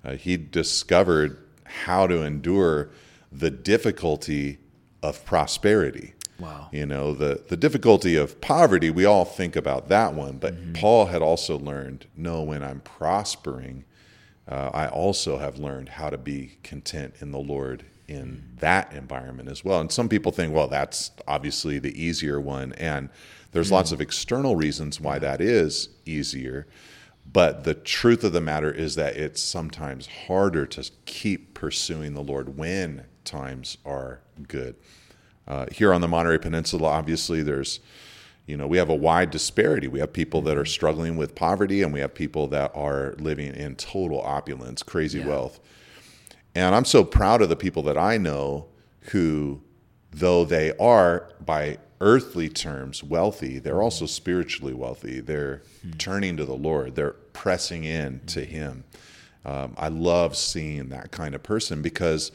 Uh, 0.03 0.13
he 0.15 0.35
discovered 0.37 1.37
how 1.63 2.07
to 2.07 2.23
endure 2.23 2.89
the 3.31 3.51
difficulty 3.51 4.59
of 5.01 5.23
prosperity. 5.25 6.13
Wow. 6.39 6.69
You 6.71 6.85
know, 6.87 7.13
the, 7.13 7.43
the 7.49 7.57
difficulty 7.57 8.15
of 8.15 8.41
poverty, 8.41 8.89
we 8.89 9.05
all 9.05 9.25
think 9.25 9.55
about 9.55 9.89
that 9.89 10.13
one, 10.13 10.37
but 10.37 10.73
Paul 10.73 11.05
had 11.05 11.21
also 11.21 11.57
learned 11.57 12.07
no, 12.17 12.41
when 12.41 12.63
I'm 12.63 12.79
prospering, 12.81 13.85
uh, 14.47 14.71
I 14.73 14.87
also 14.87 15.37
have 15.37 15.59
learned 15.59 15.89
how 15.89 16.09
to 16.09 16.17
be 16.17 16.57
content 16.63 17.13
in 17.19 17.31
the 17.31 17.39
Lord 17.39 17.85
in 18.07 18.43
that 18.57 18.91
environment 18.91 19.49
as 19.49 19.63
well. 19.63 19.79
And 19.79 19.91
some 19.91 20.09
people 20.09 20.31
think, 20.31 20.53
well, 20.53 20.67
that's 20.67 21.11
obviously 21.27 21.79
the 21.79 22.01
easier 22.01 22.41
one. 22.41 22.73
And 22.73 23.09
there's 23.51 23.71
lots 23.71 23.91
of 23.91 24.01
external 24.01 24.55
reasons 24.55 24.99
why 24.99 25.19
that 25.19 25.39
is 25.41 25.89
easier. 26.05 26.67
But 27.31 27.63
the 27.63 27.75
truth 27.75 28.23
of 28.23 28.33
the 28.33 28.41
matter 28.41 28.71
is 28.71 28.95
that 28.95 29.15
it's 29.15 29.41
sometimes 29.41 30.07
harder 30.27 30.65
to 30.65 30.89
keep 31.05 31.53
pursuing 31.53 32.13
the 32.13 32.23
Lord 32.23 32.57
when 32.57 33.05
times 33.25 33.77
are 33.85 34.21
good. 34.47 34.75
Uh, 35.47 35.65
here 35.71 35.93
on 35.93 36.01
the 36.01 36.07
Monterey 36.07 36.37
Peninsula, 36.37 36.87
obviously, 36.87 37.41
there's, 37.43 37.79
you 38.45 38.55
know, 38.55 38.67
we 38.67 38.77
have 38.77 38.89
a 38.89 38.95
wide 38.95 39.31
disparity. 39.31 39.87
We 39.87 39.99
have 39.99 40.13
people 40.13 40.41
that 40.43 40.57
are 40.57 40.65
struggling 40.65 41.17
with 41.17 41.35
poverty, 41.35 41.81
and 41.81 41.91
we 41.91 41.99
have 41.99 42.13
people 42.13 42.47
that 42.47 42.71
are 42.75 43.15
living 43.19 43.53
in 43.55 43.75
total 43.75 44.21
opulence, 44.21 44.83
crazy 44.83 45.19
Yeah. 45.19 45.27
wealth. 45.27 45.59
And 46.53 46.75
I'm 46.75 46.85
so 46.85 47.03
proud 47.03 47.41
of 47.41 47.49
the 47.49 47.55
people 47.55 47.83
that 47.83 47.97
I 47.97 48.17
know 48.17 48.67
who, 49.11 49.61
though 50.11 50.43
they 50.45 50.75
are 50.77 51.29
by 51.43 51.77
earthly 52.01 52.49
terms 52.49 53.03
wealthy, 53.03 53.59
they're 53.59 53.81
also 53.81 54.05
spiritually 54.05 54.73
wealthy. 54.73 55.19
They're 55.19 55.61
turning 55.97 56.35
to 56.37 56.45
the 56.45 56.55
Lord, 56.55 56.95
they're 56.95 57.11
pressing 57.33 57.83
in 57.83 58.21
to 58.27 58.43
Him. 58.43 58.83
Um, 59.45 59.73
I 59.77 59.87
love 59.87 60.35
seeing 60.35 60.89
that 60.89 61.11
kind 61.11 61.33
of 61.33 61.41
person 61.41 61.81
because 61.81 62.31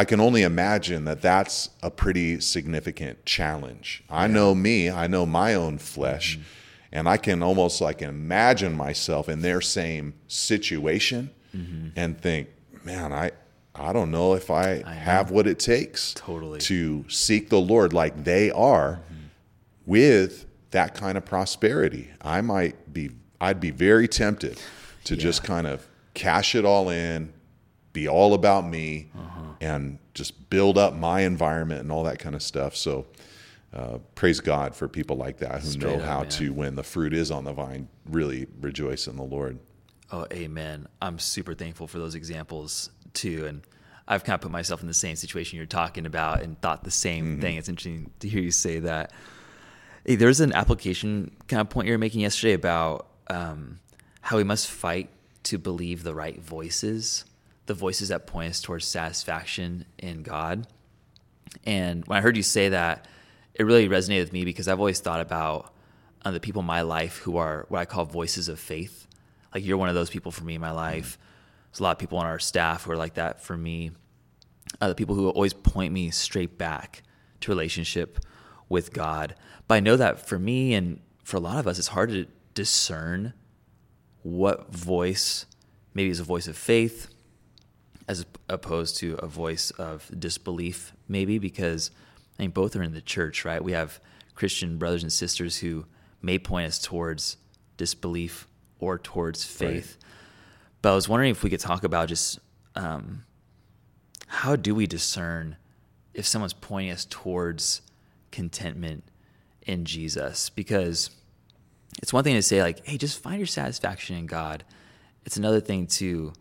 I 0.00 0.04
can 0.04 0.20
only 0.20 0.42
imagine 0.42 1.04
that 1.06 1.20
that's 1.22 1.70
a 1.82 1.90
pretty 1.90 2.40
significant 2.40 3.24
challenge. 3.26 4.04
I 4.08 4.26
know 4.28 4.54
me, 4.54 4.88
I 4.90 5.06
know 5.08 5.26
my 5.26 5.54
own 5.54 5.78
flesh. 5.78 6.38
and 6.92 7.08
I 7.08 7.16
can 7.16 7.42
almost 7.42 7.80
like 7.80 8.00
imagine 8.00 8.74
myself 8.76 9.28
in 9.28 9.42
their 9.42 9.60
same 9.60 10.14
situation 10.28 11.30
Mm-hmm. 11.56 11.88
and 11.96 12.20
think, 12.20 12.48
man, 12.84 13.10
I 13.12 13.30
I 13.74 13.92
don't 13.94 14.10
know 14.10 14.34
if 14.34 14.50
I, 14.50 14.82
have 15.10 15.30
what 15.30 15.46
it 15.46 15.58
takes 15.58 16.12
Totally. 16.14 16.58
to 16.60 17.04
seek 17.08 17.48
the 17.48 17.58
Lord 17.60 17.92
like 17.94 18.22
they 18.24 18.50
are 18.50 19.00
with 19.86 20.44
that 20.72 20.94
kind 20.94 21.16
of 21.16 21.24
prosperity. 21.24 22.10
I 22.20 22.40
might 22.42 22.92
be 22.92 23.10
I'd 23.40 23.60
be 23.60 23.70
very 23.70 24.08
tempted 24.08 24.60
to 25.04 25.16
just 25.16 25.42
kind 25.44 25.66
of 25.66 25.86
cash 26.14 26.54
it 26.54 26.64
all 26.64 26.90
in, 26.90 27.32
be 28.00 28.08
all 28.08 28.34
about 28.34 28.66
me 28.66 29.08
Uh-huh. 29.14 29.40
and 29.60 29.98
just 30.14 30.32
build 30.50 30.76
up 30.78 30.94
my 30.94 31.20
environment 31.22 31.80
and 31.80 31.90
all 31.92 32.04
that 32.04 32.18
kind 32.18 32.34
of 32.34 32.42
stuff. 32.42 32.76
So 32.76 33.06
uh, 33.72 33.98
praise 34.14 34.40
God 34.40 34.74
for 34.74 34.88
people 34.88 35.16
like 35.16 35.38
that 35.38 35.60
who 35.62 35.68
Straight 35.68 35.82
know 35.96 35.98
up, 36.00 36.02
how 36.12 36.20
man. 36.20 36.28
to, 36.30 36.52
when 36.52 36.74
the 36.76 36.82
fruit 36.82 37.12
is 37.12 37.30
on 37.30 37.44
the 37.44 37.52
vine, 37.52 37.88
really 38.06 38.46
rejoice 38.60 39.06
in 39.06 39.16
the 39.16 39.22
Lord. 39.36 39.58
Oh, 40.10 40.26
amen. 40.32 40.86
I'm 41.02 41.18
super 41.18 41.54
thankful 41.54 41.86
for 41.86 41.98
those 41.98 42.14
examples 42.14 42.90
too. 43.12 43.46
And 43.46 43.62
I've 44.06 44.24
kind 44.24 44.34
of 44.34 44.40
put 44.40 44.50
myself 44.50 44.80
in 44.80 44.86
the 44.88 44.94
same 44.94 45.16
situation 45.16 45.56
you're 45.58 45.66
talking 45.66 46.06
about 46.06 46.42
and 46.42 46.58
thought 46.62 46.82
the 46.84 46.90
same 46.90 47.40
thing. 47.40 47.56
It's 47.58 47.68
interesting 47.68 48.10
to 48.20 48.28
hear 48.28 48.40
you 48.40 48.50
say 48.50 48.78
that. 48.80 49.12
Hey, 50.06 50.14
there's 50.16 50.40
an 50.40 50.52
application 50.54 51.36
kind 51.48 51.60
of 51.60 51.68
point 51.68 51.86
you 51.88 51.92
were 51.92 51.98
making 51.98 52.22
yesterday 52.22 52.54
about 52.54 53.06
um, 53.28 53.80
how 54.22 54.38
we 54.38 54.44
must 54.44 54.66
fight 54.70 55.10
to 55.42 55.58
believe 55.58 56.02
the 56.04 56.14
right 56.14 56.40
voices, 56.40 57.26
the 57.68 57.74
voices 57.74 58.08
that 58.08 58.26
point 58.26 58.50
us 58.50 58.60
towards 58.60 58.84
satisfaction 58.86 59.84
in 59.98 60.22
God. 60.22 60.66
And 61.64 62.04
when 62.06 62.18
I 62.18 62.20
heard 62.20 62.36
you 62.36 62.42
say 62.42 62.70
that, 62.70 63.06
it 63.54 63.64
really 63.64 63.88
resonated 63.88 64.20
with 64.20 64.32
me 64.32 64.44
because 64.44 64.66
I've 64.68 64.80
always 64.80 65.00
thought 65.00 65.20
about 65.20 65.72
uh, 66.24 66.30
the 66.30 66.40
people 66.40 66.60
in 66.60 66.66
my 66.66 66.80
life 66.80 67.18
who 67.18 67.36
are 67.36 67.66
what 67.68 67.78
I 67.78 67.84
call 67.84 68.04
voices 68.04 68.48
of 68.48 68.58
faith. 68.58 69.06
Like 69.54 69.64
you're 69.64 69.76
one 69.76 69.88
of 69.88 69.94
those 69.94 70.10
people 70.10 70.32
for 70.32 70.44
me 70.44 70.54
in 70.54 70.60
my 70.60 70.70
life. 70.70 71.18
There's 71.70 71.80
a 71.80 71.82
lot 71.82 71.92
of 71.92 71.98
people 71.98 72.18
on 72.18 72.26
our 72.26 72.38
staff 72.38 72.84
who 72.84 72.92
are 72.92 72.96
like 72.96 73.14
that 73.14 73.42
for 73.42 73.56
me. 73.56 73.92
Uh, 74.80 74.88
the 74.88 74.94
people 74.94 75.14
who 75.14 75.28
always 75.28 75.52
point 75.52 75.92
me 75.92 76.10
straight 76.10 76.58
back 76.58 77.02
to 77.40 77.50
relationship 77.50 78.18
with 78.68 78.92
God. 78.92 79.34
But 79.66 79.76
I 79.76 79.80
know 79.80 79.96
that 79.96 80.26
for 80.26 80.38
me 80.38 80.74
and 80.74 81.00
for 81.22 81.36
a 81.36 81.40
lot 81.40 81.58
of 81.58 81.66
us, 81.66 81.78
it's 81.78 81.88
hard 81.88 82.10
to 82.10 82.26
discern 82.54 83.34
what 84.22 84.72
voice 84.72 85.46
maybe 85.94 86.10
is 86.10 86.20
a 86.20 86.24
voice 86.24 86.48
of 86.48 86.56
faith 86.56 87.08
as 88.08 88.24
opposed 88.48 88.96
to 88.96 89.14
a 89.16 89.26
voice 89.26 89.70
of 89.72 90.10
disbelief, 90.18 90.94
maybe 91.06 91.38
because 91.38 91.90
I 92.38 92.42
mean 92.42 92.50
both 92.50 92.74
are 92.74 92.82
in 92.82 92.94
the 92.94 93.02
church, 93.02 93.44
right? 93.44 93.62
We 93.62 93.72
have 93.72 94.00
Christian 94.34 94.78
brothers 94.78 95.02
and 95.02 95.12
sisters 95.12 95.58
who 95.58 95.84
may 96.22 96.38
point 96.38 96.66
us 96.66 96.78
towards 96.78 97.36
disbelief 97.76 98.48
or 98.80 98.98
towards 98.98 99.44
faith. 99.44 99.98
But 100.80 100.92
I 100.92 100.94
was 100.94 101.08
wondering 101.08 101.30
if 101.30 101.42
we 101.42 101.50
could 101.50 101.60
talk 101.60 101.84
about 101.84 102.08
just 102.08 102.38
um, 102.74 103.24
how 104.26 104.56
do 104.56 104.74
we 104.74 104.86
discern 104.86 105.56
if 106.14 106.26
someone's 106.26 106.52
pointing 106.54 106.92
us 106.92 107.04
towards 107.04 107.82
contentment 108.30 109.04
in 109.62 109.84
Jesus? 109.84 110.48
Because 110.48 111.10
it's 112.00 112.12
one 112.12 112.24
thing 112.24 112.34
to 112.36 112.42
say 112.42 112.62
like, 112.62 112.86
"Hey, 112.86 112.96
just 112.96 113.20
find 113.20 113.38
your 113.38 113.46
satisfaction 113.46 114.16
in 114.16 114.26
God." 114.26 114.64
It's 115.24 115.36
another 115.36 115.60
thing 115.60 115.86
to 115.88 116.32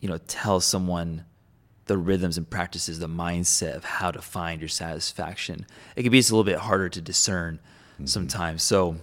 you 0.00 0.08
know, 0.08 0.18
tell 0.18 0.60
someone 0.60 1.24
the 1.86 1.96
rhythms 1.96 2.36
and 2.36 2.48
practices, 2.48 2.98
the 2.98 3.08
mindset 3.08 3.74
of 3.74 3.84
how 3.84 4.10
to 4.10 4.20
find 4.20 4.60
your 4.60 4.68
satisfaction. 4.68 5.66
It 5.96 6.02
can 6.02 6.12
be 6.12 6.18
just 6.18 6.30
a 6.30 6.34
little 6.34 6.44
bit 6.44 6.58
harder 6.58 6.88
to 6.90 7.00
discern 7.00 7.60
sometimes. 8.04 8.62
So, 8.62 8.92
do 8.92 8.98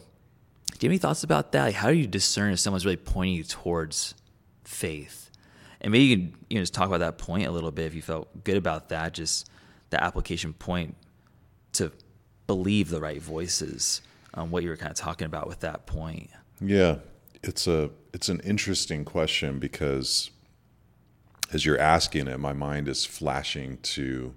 you 0.86 0.90
have 0.90 0.92
any 0.92 0.98
thoughts 0.98 1.24
about 1.24 1.52
that? 1.52 1.64
Like, 1.64 1.76
how 1.76 1.90
do 1.90 1.96
you 1.96 2.08
discern 2.08 2.54
if 2.54 2.60
someone's 2.60 2.86
really 2.86 2.98
pointing 2.98 3.36
you 3.36 3.44
towards 3.44 4.14
faith? 4.64 5.32
And 5.82 5.92
maybe 5.92 6.06
you 6.06 6.16
can 6.16 6.34
you 6.50 6.58
know 6.58 6.62
just 6.62 6.74
talk 6.74 6.88
about 6.88 7.00
that 7.00 7.18
point 7.18 7.48
a 7.48 7.52
little 7.52 7.72
bit 7.72 7.86
if 7.86 7.96
you 7.96 8.02
felt 8.02 8.44
good 8.44 8.58
about 8.58 8.90
that. 8.90 9.14
Just 9.14 9.50
the 9.90 10.02
application 10.04 10.54
point 10.54 10.96
to 11.74 11.92
believe 12.48 12.90
the 12.90 13.00
right 13.00 13.22
voices. 13.22 14.02
Um, 14.34 14.52
what 14.52 14.64
you 14.64 14.70
were 14.70 14.76
kind 14.76 14.92
of 14.92 14.98
talking 14.98 15.26
about 15.26 15.48
with 15.48 15.62
that 15.62 15.86
point. 15.86 16.30
Yeah, 16.60 16.98
it's 17.42 17.68
a 17.68 17.90
it's 18.14 18.28
an 18.28 18.42
interesting 18.42 19.06
question 19.06 19.60
because 19.60 20.30
as 21.54 21.66
you're 21.66 21.80
asking 21.80 22.28
it, 22.28 22.40
my 22.40 22.54
mind 22.54 22.88
is 22.88 23.06
flashing 23.06 23.78
to 23.78 24.34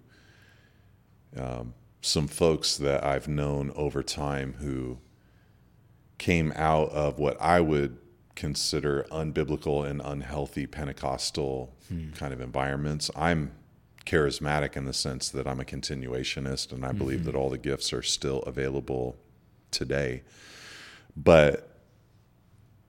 um, 1.37 1.75
some 2.01 2.29
folks 2.29 2.77
that 2.77 3.05
I've 3.05 3.29
known 3.29 3.73
over 3.75 4.03
time 4.03 4.55
who 4.55 4.99
came 6.18 6.53
out 6.57 6.90
of 6.90 7.18
what 7.18 7.40
I 7.40 7.61
would 7.61 7.99
consider 8.35 9.07
unbiblical 9.11 9.88
and 9.88 10.01
unhealthy 10.05 10.66
Pentecostal 10.66 11.75
kind 12.14 12.33
of 12.33 12.40
environments. 12.40 13.11
I'm 13.16 13.53
charismatic 14.07 14.77
in 14.77 14.85
the 14.85 14.92
sense 14.92 15.29
that 15.31 15.47
I'm 15.47 15.61
a 15.61 15.64
continuationist 15.64 16.73
and 16.73 16.85
I 16.85 16.92
believe 16.92 17.25
that 17.25 17.35
all 17.35 17.51
the 17.51 17.59
gifts 17.59 17.92
are 17.92 18.03
still 18.03 18.40
available 18.42 19.16
today. 19.71 20.23
But 21.16 21.68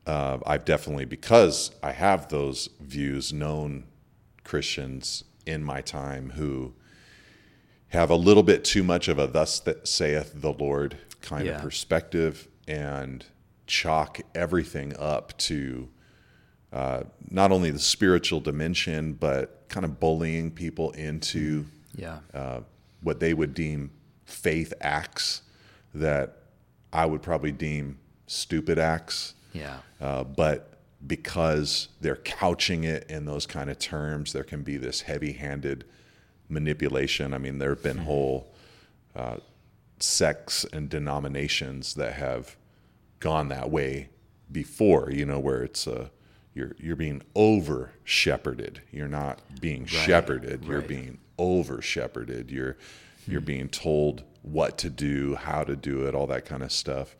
uh, 0.05 0.37
I've 0.45 0.65
definitely, 0.65 1.05
because 1.05 1.71
I 1.83 1.91
have 1.91 2.29
those 2.29 2.69
views, 2.79 3.33
known 3.33 3.85
Christians 4.53 5.23
in 5.45 5.63
my 5.63 5.79
time 5.79 6.31
who 6.31 6.73
have 7.89 8.09
a 8.09 8.15
little 8.15 8.41
bit 8.41 8.63
too 8.63 8.81
much 8.83 9.07
of 9.07 9.19
a 9.19 9.27
thus 9.27 9.59
that 9.59 9.87
saith 9.87 10.31
the 10.41 10.51
Lord 10.51 10.97
kind 11.21 11.45
Yeah. 11.45 11.57
of 11.57 11.61
perspective 11.61 12.47
and 12.67 13.23
chalk 13.67 14.19
everything 14.33 14.95
up 14.97 15.37
to 15.49 15.89
uh, 16.71 17.03
not 17.29 17.51
only 17.51 17.69
the 17.71 17.79
spiritual 17.79 18.39
dimension, 18.39 19.13
but 19.13 19.63
kind 19.69 19.83
of 19.85 19.99
bullying 19.99 20.49
people 20.51 20.91
into 20.91 21.65
Yeah. 21.95 22.19
uh, 22.33 22.61
what 23.01 23.19
they 23.19 23.33
would 23.35 23.53
deem 23.53 23.91
faith 24.25 24.73
acts 24.81 25.41
that 25.93 26.37
I 26.93 27.05
would 27.05 27.21
probably 27.21 27.51
deem 27.51 27.99
stupid 28.27 28.77
acts. 28.79 29.33
Yeah. 29.53 29.77
Uh, 30.01 30.23
but 30.23 30.68
because 31.05 31.89
they're 32.01 32.17
couching 32.17 32.83
it 32.83 33.09
in 33.09 33.25
those 33.25 33.45
kind 33.45 33.69
of 33.69 33.79
terms, 33.79 34.33
there 34.33 34.43
can 34.43 34.63
be 34.63 34.77
this 34.77 35.01
heavy 35.01 35.33
handed 35.33 35.85
manipulation. 36.49 37.33
I 37.33 37.37
mean, 37.37 37.59
there 37.59 37.69
have 37.69 37.83
been 37.83 37.99
whole 37.99 38.51
uh, 39.15 39.37
sects 39.99 40.65
and 40.65 40.89
denominations 40.89 41.93
that 41.95 42.13
have 42.13 42.55
gone 43.19 43.49
that 43.49 43.69
way 43.69 44.09
before, 44.51 45.11
you 45.11 45.25
know, 45.25 45.39
where 45.39 45.63
it's 45.63 45.87
uh, 45.87 46.09
you're, 46.53 46.75
you're 46.79 46.95
being 46.95 47.21
over 47.35 47.91
shepherded. 48.03 48.81
You're 48.91 49.07
not 49.07 49.39
being 49.61 49.85
shepherded, 49.85 50.65
you're 50.65 50.79
right. 50.79 50.87
being 50.87 51.19
over 51.37 51.81
shepherded. 51.81 52.51
You're, 52.51 52.77
you're 53.27 53.41
being 53.41 53.69
told 53.69 54.23
what 54.41 54.77
to 54.79 54.89
do, 54.89 55.35
how 55.35 55.63
to 55.63 55.75
do 55.75 56.07
it, 56.07 56.15
all 56.15 56.27
that 56.27 56.45
kind 56.45 56.63
of 56.63 56.71
stuff. 56.71 57.15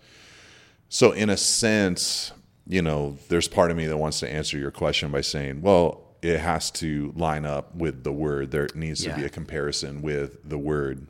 So, 0.89 1.11
in 1.11 1.29
a 1.29 1.37
sense, 1.37 2.31
you 2.69 2.83
know, 2.83 3.17
there's 3.29 3.47
part 3.47 3.71
of 3.71 3.77
me 3.77 3.87
that 3.87 3.97
wants 3.97 4.19
to 4.19 4.31
answer 4.31 4.57
your 4.57 4.69
question 4.69 5.11
by 5.11 5.21
saying, 5.21 5.63
well, 5.63 6.03
it 6.21 6.39
has 6.39 6.69
to 6.69 7.11
line 7.15 7.43
up 7.43 7.75
with 7.75 8.03
the 8.03 8.11
word. 8.11 8.51
There 8.51 8.67
needs 8.75 9.03
to 9.03 9.13
be 9.15 9.25
a 9.25 9.29
comparison 9.29 10.03
with 10.03 10.47
the 10.47 10.57
word. 10.57 11.07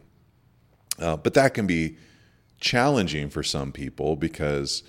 Uh, 0.98 1.18
but 1.18 1.34
that 1.34 1.54
can 1.54 1.68
be 1.68 1.98
challenging 2.62 3.30
for 3.30 3.44
some 3.44 3.74
people 3.74 4.16
because 4.16 4.84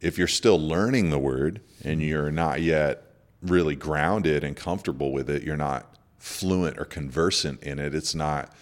if 0.00 0.16
you're 0.16 0.28
still 0.28 0.60
learning 0.60 1.10
the 1.10 1.18
word 1.18 1.60
and 1.84 2.00
you're 2.00 2.30
not 2.30 2.60
yet 2.60 3.02
really 3.40 3.74
grounded 3.74 4.44
and 4.44 4.54
comfortable 4.56 5.10
with 5.10 5.28
it, 5.28 5.42
you're 5.42 5.56
not 5.56 5.96
fluent 6.18 6.78
or 6.78 6.84
conversant 6.84 7.60
in 7.62 7.80
it, 7.80 7.94
it's 7.94 8.14
not 8.14 8.54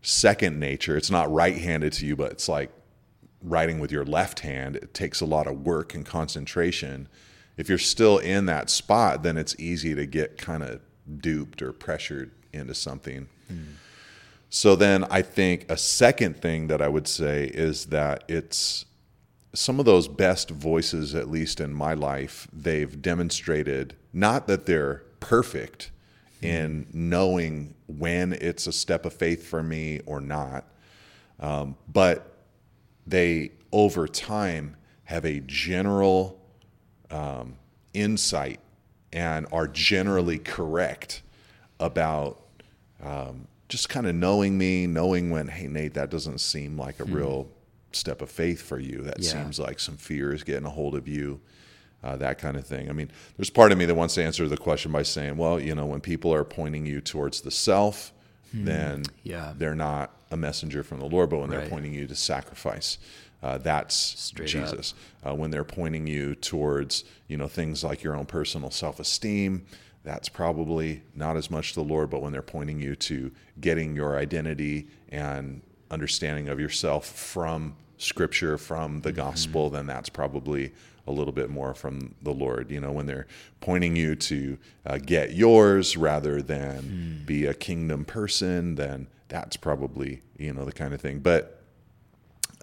second 0.00 0.58
nature, 0.58 0.96
it's 0.96 1.10
not 1.10 1.30
right 1.30 1.58
handed 1.58 1.92
to 1.94 2.06
you, 2.06 2.16
but 2.16 2.32
it's 2.32 2.48
like 2.48 2.70
writing 3.44 3.78
with 3.78 3.92
your 3.92 4.04
left 4.04 4.40
hand. 4.40 4.76
It 4.76 4.94
takes 4.94 5.20
a 5.20 5.26
lot 5.26 5.46
of 5.46 5.64
work 5.64 5.94
and 5.94 6.04
concentration. 6.04 7.08
If 7.56 7.68
you're 7.68 7.78
still 7.78 8.18
in 8.18 8.46
that 8.46 8.70
spot, 8.70 9.22
then 9.22 9.36
it's 9.36 9.54
easy 9.60 9.94
to 9.94 10.06
get 10.06 10.38
kind 10.38 10.62
of 10.62 10.80
duped 11.20 11.62
or 11.62 11.72
pressured 11.72 12.32
into 12.52 12.74
something. 12.74 13.28
So 14.50 14.76
then 14.76 15.04
I 15.10 15.22
think 15.22 15.66
a 15.68 15.76
second 15.76 16.40
thing 16.40 16.68
that 16.68 16.80
I 16.80 16.88
would 16.88 17.06
say 17.08 17.44
is 17.44 17.86
that 17.86 18.24
it's 18.28 18.84
some 19.52 19.78
of 19.78 19.84
those 19.84 20.08
best 20.08 20.50
voices, 20.50 21.14
at 21.14 21.28
least 21.30 21.60
in 21.60 21.72
my 21.72 21.94
life, 21.94 22.48
they've 22.52 23.00
demonstrated 23.00 23.94
not 24.12 24.46
that 24.46 24.66
they're 24.66 25.02
perfect 25.20 25.90
in 26.42 26.86
knowing 26.92 27.74
when 27.86 28.32
it's 28.32 28.66
a 28.66 28.72
step 28.72 29.06
of 29.06 29.12
faith 29.12 29.46
for 29.46 29.62
me 29.62 30.00
or 30.06 30.20
not, 30.20 30.64
um, 31.40 31.76
but 31.92 32.33
they 33.06 33.52
over 33.72 34.06
time 34.08 34.76
have 35.04 35.24
a 35.24 35.40
general 35.40 36.40
um, 37.10 37.56
insight 37.92 38.60
and 39.12 39.46
are 39.52 39.68
generally 39.68 40.38
correct 40.38 41.22
about 41.80 42.40
um, 43.02 43.46
just 43.68 43.88
kind 43.88 44.06
of 44.06 44.14
knowing 44.14 44.56
me, 44.56 44.86
knowing 44.86 45.30
when, 45.30 45.48
hey, 45.48 45.66
Nate, 45.66 45.94
that 45.94 46.10
doesn't 46.10 46.38
seem 46.38 46.78
like 46.78 47.00
a 47.00 47.04
real 47.04 47.48
step 47.92 48.22
of 48.22 48.30
faith 48.30 48.62
for 48.62 48.78
you. 48.78 49.02
That 49.02 49.20
Yeah. 49.20 49.30
seems 49.32 49.58
like 49.58 49.78
some 49.78 49.96
fear 49.96 50.32
is 50.32 50.42
getting 50.42 50.66
a 50.66 50.70
hold 50.70 50.94
of 50.94 51.06
you, 51.06 51.40
uh, 52.02 52.16
that 52.16 52.38
kind 52.38 52.56
of 52.56 52.66
thing. 52.66 52.88
I 52.88 52.92
mean, 52.92 53.10
there's 53.36 53.50
part 53.50 53.72
of 53.72 53.78
me 53.78 53.84
that 53.84 53.94
wants 53.94 54.14
to 54.14 54.24
answer 54.24 54.48
the 54.48 54.56
question 54.56 54.90
by 54.92 55.02
saying, 55.02 55.36
well, 55.36 55.60
you 55.60 55.74
know, 55.74 55.86
when 55.86 56.00
people 56.00 56.32
are 56.34 56.44
pointing 56.44 56.86
you 56.86 57.00
towards 57.00 57.42
the 57.42 57.50
self, 57.50 58.12
then 58.52 58.98
Hmm. 58.98 59.02
Yeah. 59.24 59.52
they're 59.56 59.74
not 59.74 60.10
a 60.34 60.36
messenger 60.36 60.82
from 60.82 60.98
the 60.98 61.06
Lord. 61.06 61.30
But 61.30 61.38
when 61.38 61.48
they're 61.48 61.68
pointing 61.68 61.94
you 61.94 62.06
to 62.06 62.14
sacrifice, 62.14 62.98
uh, 63.42 63.58
that's 63.58 63.94
Straight. 63.94 64.48
Jesus. 64.48 64.94
Uh, 65.24 65.34
when 65.34 65.50
they're 65.50 65.64
pointing 65.64 66.06
you 66.06 66.34
towards, 66.34 67.04
you 67.28 67.36
know, 67.36 67.48
things 67.48 67.84
like 67.84 68.02
your 68.02 68.16
own 68.16 68.26
personal 68.26 68.70
self-esteem, 68.70 69.64
that's 70.02 70.28
probably 70.28 71.02
not 71.14 71.36
as 71.36 71.50
much 71.50 71.74
the 71.74 71.82
Lord. 71.82 72.10
But 72.10 72.20
when 72.20 72.32
they're 72.32 72.42
pointing 72.42 72.80
you 72.80 72.96
to 72.96 73.30
getting 73.60 73.94
your 73.94 74.18
identity 74.18 74.88
and 75.08 75.62
understanding 75.90 76.48
of 76.48 76.58
yourself 76.58 77.06
from 77.06 77.76
Scripture, 77.96 78.58
from 78.58 79.00
the 79.02 79.12
gospel, 79.12 79.70
then 79.70 79.86
that's 79.86 80.08
probably 80.08 80.72
a 81.06 81.12
little 81.12 81.32
bit 81.32 81.48
more 81.48 81.74
from 81.74 82.14
the 82.22 82.32
Lord. 82.32 82.70
You 82.70 82.80
know, 82.80 82.92
when 82.92 83.06
they're 83.06 83.26
pointing 83.60 83.94
you 83.94 84.16
to 84.16 84.58
uh, 84.84 84.98
get 84.98 85.32
yours 85.32 85.96
rather 85.96 86.42
than 86.42 87.22
be 87.26 87.44
a 87.46 87.54
kingdom 87.54 88.04
person, 88.04 88.74
then 88.74 89.06
that's 89.28 89.56
probably 89.56 90.22
you 90.38 90.52
know 90.52 90.64
the 90.64 90.72
kind 90.72 90.94
of 90.94 91.00
thing. 91.00 91.20
But 91.20 91.62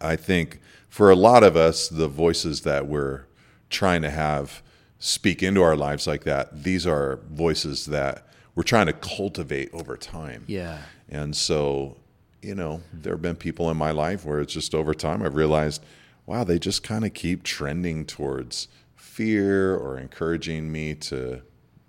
I 0.02 0.16
think 0.16 0.60
for 0.90 1.10
a 1.10 1.16
lot 1.16 1.44
of 1.44 1.56
us, 1.56 1.88
the 1.88 2.08
voices 2.08 2.62
that 2.62 2.88
we're 2.88 3.26
trying 3.70 4.02
to 4.02 4.10
have 4.10 4.62
speak 5.00 5.42
into 5.42 5.62
our 5.62 5.76
lives 5.76 6.06
like 6.06 6.24
that, 6.24 6.64
these 6.64 6.86
are 6.86 7.20
voices 7.30 7.86
that 7.88 8.28
we're 8.56 8.64
trying 8.64 8.88
to 8.88 8.94
cultivate 8.94 9.70
over 9.74 9.96
time. 9.98 10.44
Yeah. 10.48 10.80
And 11.10 11.36
so, 11.36 11.98
you 12.42 12.56
know, 12.56 12.82
there 12.94 13.14
have 13.14 13.22
been 13.22 13.36
people 13.36 13.70
in 13.72 13.78
my 13.78 13.92
life 13.92 14.26
where 14.26 14.40
it's 14.40 14.54
just 14.54 14.76
over 14.76 14.94
time 14.94 15.24
I've 15.24 15.36
realized, 15.36 15.84
wow, 16.26 16.44
they 16.44 16.60
just 16.60 16.84
kind 16.84 17.06
of 17.06 17.14
keep 17.14 17.44
trending 17.44 18.06
towards 18.06 18.68
fear 18.96 19.76
or 19.76 19.98
encouraging 19.98 20.72
me 20.72 20.96
to 20.96 21.42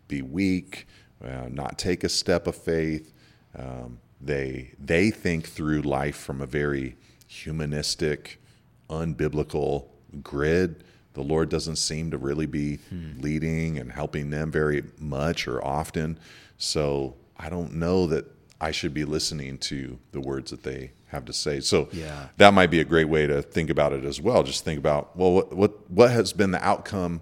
be 0.09 0.23
weak, 0.23 0.87
uh, 1.25 1.49
not 1.51 1.79
take 1.79 2.05
a 2.05 2.09
step 2.09 2.47
of 2.47 2.55
faith. 2.55 3.13
Um, 3.57 3.99
they 4.23 4.73
they 4.79 5.11
think 5.11 5.49
through 5.49 5.83
life 5.83 6.17
from 6.17 6.41
a 6.41 6.47
very 6.47 6.97
humanistic, 7.27 8.41
unbiblical 8.89 9.87
grid. 10.23 10.85
The 11.15 11.23
Lord 11.23 11.49
doesn't 11.49 11.77
seem 11.77 12.11
to 12.11 12.19
really 12.19 12.47
be 12.47 12.77
hmm. 12.77 13.21
leading 13.21 13.79
and 13.79 13.93
helping 13.93 14.31
them 14.31 14.51
very 14.51 14.85
much 14.99 15.47
or 15.47 15.63
often. 15.65 16.19
So 16.57 17.17
I 17.37 17.51
don't 17.51 17.75
know 17.75 18.07
that 18.07 18.27
I 18.61 18.71
should 18.71 18.95
be 18.95 19.05
listening 19.05 19.59
to 19.59 19.99
the 20.13 20.21
words 20.21 20.51
that 20.53 20.63
they 20.63 20.93
have 21.09 21.25
to 21.27 21.33
say. 21.33 21.61
So 21.61 21.89
Yeah. 21.93 22.29
that 22.39 22.55
might 22.55 22.71
be 22.71 22.81
a 22.81 22.85
great 22.85 23.09
way 23.09 23.27
to 23.27 23.43
think 23.43 23.69
about 23.69 23.93
it 23.93 24.05
as 24.05 24.21
well. 24.21 24.43
Just 24.43 24.65
think 24.65 24.79
about 24.79 25.17
well, 25.17 25.33
what 25.33 25.55
what, 25.55 25.91
what 25.91 26.11
has 26.11 26.33
been 26.33 26.53
the 26.53 26.65
outcome 26.65 27.21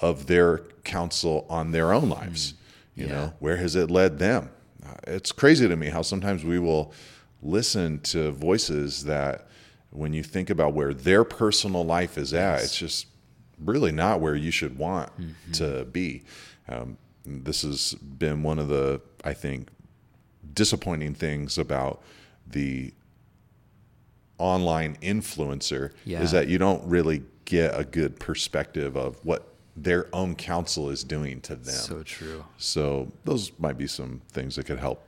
of 0.00 0.26
their 0.26 0.58
counsel 0.84 1.46
on 1.48 1.70
their 1.70 1.92
own 1.92 2.08
lives? 2.08 2.50
Hmm. 2.50 3.00
You 3.00 3.06
Yeah. 3.06 3.12
know, 3.12 3.32
where 3.38 3.56
has 3.56 3.76
it 3.76 3.90
led 3.90 4.18
them? 4.18 4.50
It's 5.06 5.32
crazy 5.32 5.68
to 5.68 5.76
me 5.76 5.88
how 5.88 6.02
sometimes 6.02 6.44
we 6.44 6.58
will 6.58 6.92
listen 7.42 8.00
to 8.00 8.30
voices 8.32 9.04
that, 9.04 9.46
when 9.92 10.12
you 10.12 10.22
think 10.22 10.50
about 10.50 10.72
where 10.72 10.94
their 10.94 11.24
personal 11.24 11.84
life 11.84 12.16
is 12.16 12.32
at, 12.32 12.62
it's 12.62 12.76
just 12.76 13.06
really 13.58 13.90
not 13.90 14.20
where 14.20 14.36
you 14.36 14.50
should 14.52 14.78
want 14.78 15.10
to 15.54 15.84
be. 15.86 16.22
Um, 16.68 16.96
this 17.26 17.62
has 17.62 17.94
been 17.94 18.42
one 18.44 18.58
of 18.60 18.68
the, 18.68 19.00
I 19.24 19.32
think, 19.34 19.68
disappointing 20.54 21.14
things 21.14 21.58
about 21.58 22.02
the 22.46 22.92
online 24.38 24.96
influencer 25.02 25.92
Yeah. 26.04 26.22
is 26.22 26.30
that 26.32 26.48
you 26.48 26.56
don't 26.58 26.86
really 26.88 27.22
get 27.44 27.78
a 27.78 27.84
good 27.84 28.18
perspective 28.20 28.96
of 28.96 29.18
what 29.24 29.49
their 29.76 30.08
own 30.12 30.34
counsel 30.34 30.90
is 30.90 31.04
doing 31.04 31.40
to 31.42 31.54
them. 31.54 31.74
So 31.74 32.02
true. 32.02 32.44
So 32.58 33.12
those 33.24 33.52
might 33.58 33.78
be 33.78 33.86
some 33.86 34.22
things 34.32 34.56
that 34.56 34.66
could 34.66 34.78
help. 34.78 35.02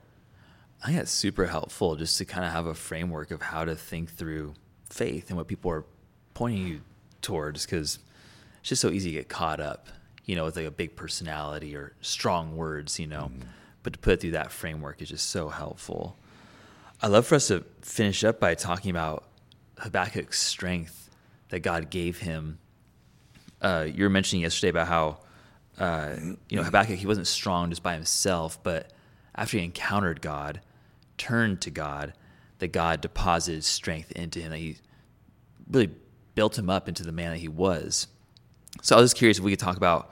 I 0.83 0.89
think 0.89 0.99
it's 0.99 1.13
super 1.13 1.47
helpful 1.47 1.97
just 1.97 2.19
to 2.19 2.25
kind 2.25 2.45
of 2.45 2.53
have 2.53 2.67
a 2.67 2.75
framework 2.75 3.31
of 3.31 3.41
how 3.41 3.65
to 3.65 3.77
think 3.77 4.11
through 4.11 4.55
faith 4.91 5.29
and 5.29 5.37
what 5.37 5.47
people 5.47 5.71
are 5.71 5.85
pointing 6.35 6.67
you 6.67 6.81
towards 7.21 7.65
because 7.65 7.99
it's 8.61 8.69
just 8.71 8.83
so 8.83 8.91
easy 8.91 9.11
to 9.11 9.19
get 9.19 9.29
caught 9.29 9.61
up, 9.61 9.89
you 10.25 10.35
know, 10.35 10.45
with 10.45 10.57
like 10.57 10.67
a 10.67 10.71
big 10.71 10.97
personality 10.97 11.77
or 11.77 11.93
strong 12.01 12.57
words, 12.57 12.99
you 12.99 13.07
know. 13.07 13.31
Mm-hmm. 13.33 13.49
But 13.83 13.95
to 13.95 13.99
put 13.99 14.15
it 14.15 14.21
through 14.21 14.31
that 14.33 14.53
framework 14.53 15.03
is 15.03 15.09
just 15.09 15.31
so 15.31 15.49
helpful. 15.49 16.17
I'd 17.01 17.11
love 17.11 17.27
for 17.27 17.35
us 17.35 17.49
to 17.49 17.65
finish 17.81 18.23
up 18.23 18.39
by 18.39 18.55
talking 18.55 18.91
about 18.91 19.25
Habakkuk's 19.79 20.41
strength 20.41 21.11
that 21.49 21.61
God 21.61 21.91
gave 21.91 22.21
him. 22.21 22.59
Uh, 23.63 23.87
you 23.89 24.03
were 24.05 24.11
mentioning 24.11 24.43
yesterday 24.43 24.71
about 24.71 24.89
how, 24.89 25.19
uh, 25.79 26.17
you 26.49 26.57
know, 26.57 26.65
Habakkuk, 26.65 26.99
he 26.99 27.07
wasn't 27.07 27.29
strong 27.29 27.71
just 27.71 27.83
by 27.83 27.95
himself, 27.95 28.63
but 28.63 28.93
after 29.35 29.57
he 29.57 29.65
encountered 29.65 30.21
God, 30.21 30.61
turned 31.17 31.61
to 31.63 31.71
God, 31.71 32.13
that 32.59 32.73
God 32.73 33.01
deposited 33.01 33.65
strength 33.65 34.13
into 34.13 34.41
him, 34.41 34.51
that 34.51 34.59
he 34.59 34.77
really 35.71 35.91
built 36.35 36.59
him 36.59 36.69
up 36.69 36.89
into 36.89 37.05
the 37.05 37.13
man 37.13 37.31
that 37.31 37.39
he 37.39 37.49
was. 37.49 38.09
So 38.83 38.97
I 38.97 39.01
was 39.01 39.15
curious 39.15 39.39
if 39.39 39.45
we 39.45 39.53
could 39.53 39.59
talk 39.59 39.77
about 39.77 40.11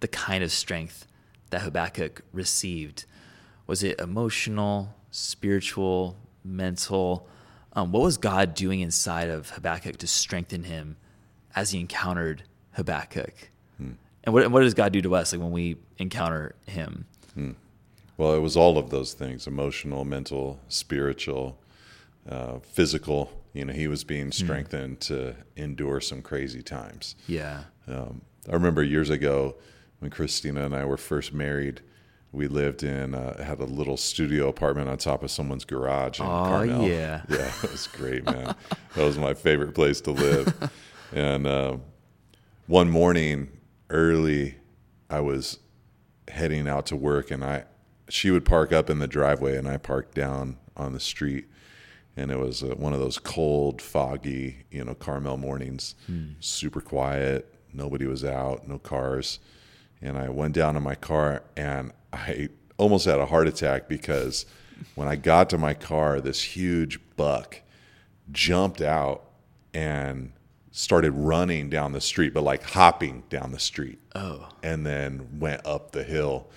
the 0.00 0.08
kind 0.08 0.44
of 0.44 0.52
strength 0.52 1.06
that 1.50 1.62
Habakkuk 1.62 2.22
received. 2.32 3.04
Was 3.66 3.82
it 3.82 4.00
emotional, 4.00 4.94
spiritual, 5.10 6.16
mental? 6.44 7.28
Um, 7.72 7.92
what 7.92 8.02
was 8.02 8.16
God 8.16 8.54
doing 8.54 8.80
inside 8.80 9.28
of 9.28 9.50
Habakkuk 9.50 9.96
to 9.98 10.06
strengthen 10.06 10.64
him 10.64 10.96
as 11.54 11.70
he 11.70 11.80
encountered 11.80 12.44
Habakkuk? 12.72 13.50
And 14.24 14.32
what, 14.32 14.48
what 14.52 14.60
does 14.60 14.74
God 14.74 14.92
do 14.92 15.02
to 15.02 15.16
us 15.16 15.32
like 15.32 15.42
when 15.42 15.50
we 15.50 15.78
encounter 15.98 16.54
him? 16.66 17.06
Well, 18.16 18.34
it 18.34 18.38
was 18.40 18.56
all 18.56 18.78
of 18.78 18.90
those 18.90 19.14
things 19.14 19.48
emotional, 19.48 20.04
mental, 20.04 20.60
spiritual, 20.68 21.58
uh, 22.28 22.58
physical. 22.60 23.32
You 23.52 23.64
know, 23.64 23.72
he 23.72 23.88
was 23.88 24.04
being 24.04 24.30
strengthened 24.30 25.00
to 25.00 25.34
endure 25.56 26.00
some 26.00 26.22
crazy 26.22 26.62
times. 26.62 27.16
Yeah. 27.26 27.64
Um, 27.88 28.20
I 28.48 28.52
remember 28.52 28.82
years 28.84 29.10
ago 29.10 29.56
when 29.98 30.10
Christina 30.12 30.64
and 30.66 30.74
I 30.74 30.84
were 30.84 30.96
first 30.96 31.32
married, 31.32 31.80
we 32.30 32.46
lived 32.46 32.82
in, 32.84 33.14
uh, 33.14 33.42
had 33.42 33.58
a 33.58 33.64
little 33.64 33.96
studio 33.96 34.48
apartment 34.48 34.88
on 34.88 34.98
top 34.98 35.22
of 35.24 35.30
someone's 35.32 35.64
garage 35.64 36.20
in 36.20 36.26
Aw, 36.26 36.44
Carmel. 36.48 36.86
yeah. 36.88 37.22
Yeah, 37.28 37.50
it 37.64 37.70
was 37.72 37.88
great, 37.88 38.24
man. 38.24 38.54
that 38.94 39.04
was 39.04 39.18
my 39.18 39.34
favorite 39.34 39.74
place 39.74 40.00
to 40.02 40.12
live. 40.12 40.70
and 41.12 41.46
uh, 41.46 41.76
one 42.66 42.90
morning 42.90 43.48
early, 43.90 44.56
I 45.10 45.20
was 45.20 45.58
heading 46.28 46.68
out 46.68 46.86
to 46.86 46.96
work, 46.96 47.30
and 47.30 47.44
I 47.44 47.64
she 48.08 48.30
would 48.30 48.44
park 48.44 48.72
up 48.72 48.90
in 48.90 48.98
the 48.98 49.06
driveway, 49.06 49.56
and 49.56 49.68
I 49.68 49.76
parked 49.78 50.14
down 50.14 50.58
on 50.76 50.92
the 50.92 51.00
street. 51.00 51.46
And 52.14 52.30
it 52.30 52.38
was 52.38 52.62
uh, 52.62 52.74
one 52.76 52.92
of 52.92 53.00
those 53.00 53.18
cold, 53.18 53.80
foggy, 53.80 54.66
you 54.70 54.84
know, 54.84 54.94
Carmel 54.94 55.38
mornings, 55.38 55.94
super 56.40 56.82
quiet. 56.82 57.54
Nobody 57.72 58.06
was 58.06 58.22
out, 58.22 58.68
no 58.68 58.78
cars. 58.78 59.38
And 60.02 60.18
I 60.18 60.28
went 60.28 60.54
down 60.54 60.74
to 60.74 60.80
my 60.80 60.94
car, 60.94 61.42
and 61.56 61.92
I 62.12 62.50
almost 62.76 63.06
had 63.06 63.18
a 63.18 63.26
heart 63.26 63.48
attack 63.48 63.88
because 63.88 64.44
when 64.94 65.08
I 65.08 65.16
got 65.16 65.48
to 65.50 65.58
my 65.58 65.72
car, 65.72 66.20
this 66.20 66.42
huge 66.42 67.00
buck 67.16 67.62
jumped 68.30 68.82
out 68.82 69.30
and 69.72 70.32
started 70.72 71.12
running 71.12 71.68
down 71.68 71.92
the 71.92 72.00
street, 72.00 72.32
but 72.34 72.42
like 72.42 72.62
hopping 72.62 73.22
down 73.28 73.52
the 73.52 73.58
street. 73.58 73.98
Oh. 74.14 74.48
And 74.62 74.84
then 74.86 75.38
went 75.38 75.64
up 75.66 75.92
the 75.92 76.02
hill. 76.02 76.48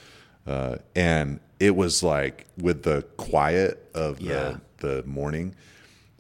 Uh, 0.48 0.78
and 0.96 1.40
it 1.60 1.76
was 1.76 2.02
like 2.02 2.46
with 2.58 2.84
the 2.84 3.04
quiet 3.18 3.90
of 3.94 4.20
Yeah. 4.22 4.58
the, 4.80 5.02
the 5.02 5.04
morning, 5.08 5.54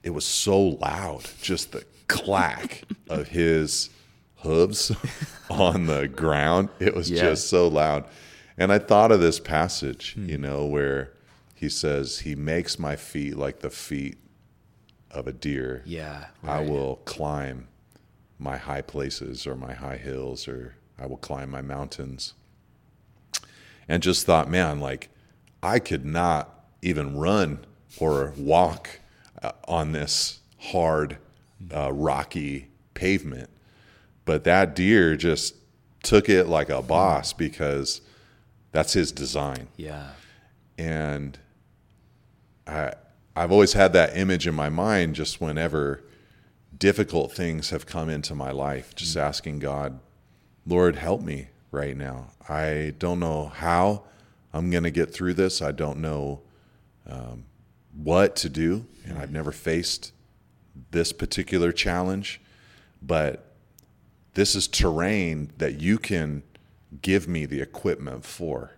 it 0.03 0.09
was 0.11 0.25
so 0.25 0.59
loud, 0.61 1.25
just 1.41 1.71
the 1.71 1.85
clack 2.07 2.83
of 3.09 3.29
his 3.29 3.89
hooves 4.37 4.91
on 5.49 5.87
the 5.87 6.07
ground. 6.07 6.69
It 6.79 6.93
was 6.95 7.09
Yeah. 7.09 7.21
just 7.21 7.49
so 7.49 7.67
loud. 7.67 8.05
And 8.57 8.71
I 8.71 8.79
thought 8.79 9.11
of 9.11 9.19
this 9.21 9.39
passage, 9.39 10.15
you 10.17 10.37
know, 10.37 10.65
where 10.65 11.11
he 11.55 11.69
says, 11.69 12.19
He 12.19 12.35
makes 12.35 12.77
my 12.77 12.95
feet 12.95 13.37
like 13.37 13.59
the 13.59 13.69
feet 13.69 14.17
of 15.11 15.27
a 15.27 15.33
deer. 15.33 15.81
Yeah. 15.85 16.25
I 16.43 16.59
will 16.61 16.97
climb 17.05 17.67
my 18.39 18.57
high 18.57 18.81
places 18.81 19.47
or 19.47 19.55
my 19.55 19.73
high 19.73 19.97
hills 19.97 20.47
or 20.47 20.75
I 20.99 21.05
will 21.05 21.17
climb 21.17 21.49
my 21.49 21.61
mountains. 21.61 22.33
And 23.87 24.01
just 24.01 24.25
thought, 24.25 24.49
man, 24.49 24.79
like 24.79 25.09
I 25.61 25.79
could 25.79 26.05
not 26.05 26.65
even 26.81 27.17
run 27.17 27.65
or 27.99 28.33
walk 28.37 28.99
uh, 29.41 29.51
on 29.67 29.91
this 29.91 30.39
hard, 30.59 31.17
uh, 31.73 31.91
rocky 31.93 32.67
pavement. 32.93 33.49
But 34.25 34.43
that 34.45 34.75
deer 34.75 35.15
just 35.15 35.55
took 36.03 36.29
it 36.29 36.45
like 36.47 36.69
a 36.69 36.81
boss 36.81 37.31
because 37.33 38.01
that's 38.71 38.93
his 38.93 39.11
design 39.11 39.67
Yeah. 39.77 40.09
and 40.77 41.39
I 42.67 42.93
I've 43.35 43.51
always 43.51 43.73
had 43.73 43.93
that 43.93 44.15
image 44.15 44.45
in 44.47 44.53
my 44.55 44.69
mind 44.69 45.15
just 45.15 45.41
whenever 45.41 46.03
difficult 46.77 47.31
things 47.31 47.69
have 47.69 47.85
come 47.85 48.09
into 48.09 48.35
my 48.35 48.51
life, 48.51 48.95
just 48.95 49.15
asking 49.15 49.59
God, 49.59 49.99
Lord, 50.65 50.95
help 50.95 51.21
me 51.21 51.49
right 51.71 51.95
now. 51.95 52.31
I 52.49 52.93
don't 52.97 53.19
know 53.19 53.47
how 53.47 54.03
I'm 54.53 54.71
going 54.71 54.83
to 54.83 54.91
get 54.91 55.13
through 55.13 55.35
this. 55.35 55.61
I 55.61 55.71
don't 55.71 55.99
know 55.99 56.41
um, 57.07 57.45
what 57.93 58.35
to 58.37 58.49
do, 58.49 58.85
and 59.05 59.17
I've 59.17 59.31
never 59.31 59.51
faced 59.51 60.11
this 60.91 61.11
particular 61.11 61.71
challenge, 61.71 62.41
but 63.01 63.53
this 64.33 64.55
is 64.55 64.67
terrain 64.67 65.51
that 65.57 65.79
you 65.79 65.97
can 65.97 66.43
give 67.01 67.27
me 67.27 67.45
the 67.45 67.61
equipment 67.61 68.25
for. 68.25 68.71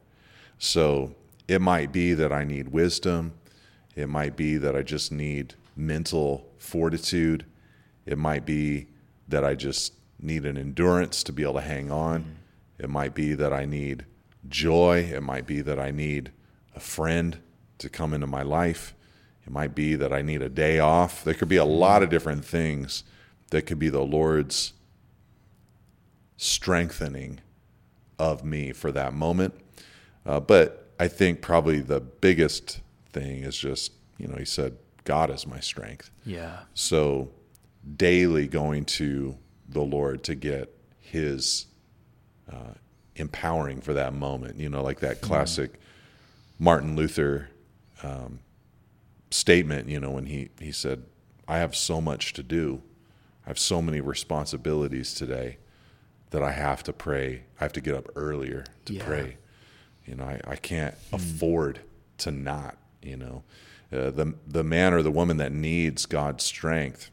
So 0.60 1.16
it 1.48 1.62
might 1.62 1.92
be 1.92 2.14
that 2.14 2.32
I 2.32 2.44
need 2.44 2.70
wisdom. 2.70 3.34
It 3.96 4.10
might 4.10 4.36
be 4.36 4.58
that 4.58 4.76
I 4.76 4.82
just 4.82 5.12
need 5.12 5.56
mental 5.76 6.48
fortitude. 6.58 7.46
It 8.08 8.18
might 8.18 8.46
be 8.46 8.88
that 9.28 9.44
I 9.44 9.54
just 9.54 9.94
need 10.20 10.46
an 10.46 10.58
endurance 10.58 11.22
to 11.24 11.34
be 11.34 11.44
able 11.44 11.56
to 11.56 11.62
hang 11.62 11.92
on. 11.92 12.38
It 12.80 12.90
might 12.90 13.14
be 13.14 13.34
that 13.36 13.54
I 13.54 13.66
need 13.66 14.06
joy. 14.48 15.12
It 15.14 15.22
might 15.22 15.46
be 15.46 15.62
that 15.62 15.78
I 15.80 15.92
need 15.92 16.32
a 16.76 16.80
friend 16.80 17.40
to 17.80 17.90
come 17.90 18.14
into 18.14 18.26
my 18.26 18.42
life. 18.42 18.96
It 19.46 19.52
might 19.52 19.76
be 19.76 19.96
that 19.96 20.14
I 20.14 20.22
need 20.22 20.42
a 20.42 20.50
day 20.50 20.80
off. 20.80 21.24
There 21.24 21.34
could 21.34 21.50
be 21.50 21.58
a 21.58 21.66
lot 21.66 22.02
of 22.02 22.10
different 22.10 22.46
things 22.46 23.04
that 23.50 23.64
could 23.64 23.80
be 23.80 23.90
the 23.90 24.02
Lord's 24.02 24.74
strengthening 26.38 27.42
of 28.18 28.44
me 28.44 28.72
for 28.72 28.92
that 28.92 29.14
moment. 29.14 29.54
Uh, 30.26 30.40
but 30.40 30.92
I 31.00 31.08
think 31.08 31.42
probably 31.42 31.80
the 31.80 32.00
biggest 32.00 32.80
thing 33.12 33.44
is 33.44 33.58
just, 33.58 33.92
you 34.18 34.28
know, 34.28 34.36
he 34.36 34.46
said, 34.46 34.78
God 35.04 35.30
is 35.30 35.48
my 35.48 35.60
strength. 35.60 36.12
Yeah. 36.26 36.62
So 36.74 37.30
daily 37.96 38.48
going 38.48 38.86
to 38.86 39.38
the 39.70 39.82
Lord 39.82 40.24
to 40.26 40.36
get 40.36 40.74
his 41.00 41.68
uh, 42.52 42.74
empowering 43.16 43.82
for 43.82 43.94
that 43.94 44.14
moment, 44.14 44.58
you 44.58 44.70
know, 44.70 44.82
like 44.84 45.00
that 45.00 45.22
classic 45.22 45.80
Martin 46.60 46.96
Luther 46.96 47.50
um, 48.04 48.40
statement, 49.32 49.88
you 49.90 50.00
know, 50.00 50.12
when 50.12 50.26
he, 50.26 50.50
he 50.60 50.72
said, 50.72 51.04
I 51.48 51.60
have 51.60 51.76
so 51.76 52.02
much 52.02 52.34
to 52.34 52.44
do. 52.44 52.82
I 53.46 53.50
have 53.50 53.60
so 53.60 53.82
many 53.82 54.02
responsibilities 54.02 55.14
today 55.14 55.58
that 56.32 56.44
I 56.44 56.52
have 56.52 56.84
to 56.84 56.94
pray. 56.94 57.44
I 57.60 57.64
have 57.64 57.74
to 57.74 57.82
get 57.82 57.96
up 57.96 58.08
earlier 58.16 58.66
to 58.86 58.94
Yeah. 58.94 59.06
pray. 59.06 59.38
You 60.06 60.16
know, 60.16 60.26
I, 60.26 60.42
I 60.46 60.56
can't 60.56 60.96
afford 61.14 61.80
to 62.20 62.32
not, 62.32 62.78
you 63.02 63.18
know. 63.18 63.44
Uh, 63.92 64.10
the, 64.12 64.34
the 64.46 64.64
man 64.64 64.94
or 64.94 65.02
the 65.02 65.12
woman 65.12 65.38
that 65.38 65.52
needs 65.54 66.06
God's 66.06 66.44
strength 66.44 67.10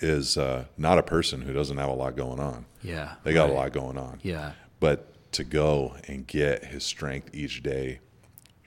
is 0.00 0.36
uh, 0.36 0.64
not 0.76 0.98
a 0.98 1.02
person 1.02 1.42
who 1.42 1.52
doesn't 1.52 1.76
have 1.76 1.88
a 1.88 1.94
lot 1.94 2.16
going 2.16 2.40
on. 2.40 2.66
Yeah. 2.82 3.14
They 3.22 3.32
got 3.32 3.50
a 3.50 3.52
lot 3.52 3.72
going 3.72 3.98
on. 3.98 4.20
Yeah. 4.22 4.52
But 4.80 5.32
to 5.32 5.44
go 5.44 5.96
and 6.08 6.26
get 6.26 6.64
his 6.64 6.84
strength 6.84 7.30
each 7.34 7.62
day, 7.62 8.00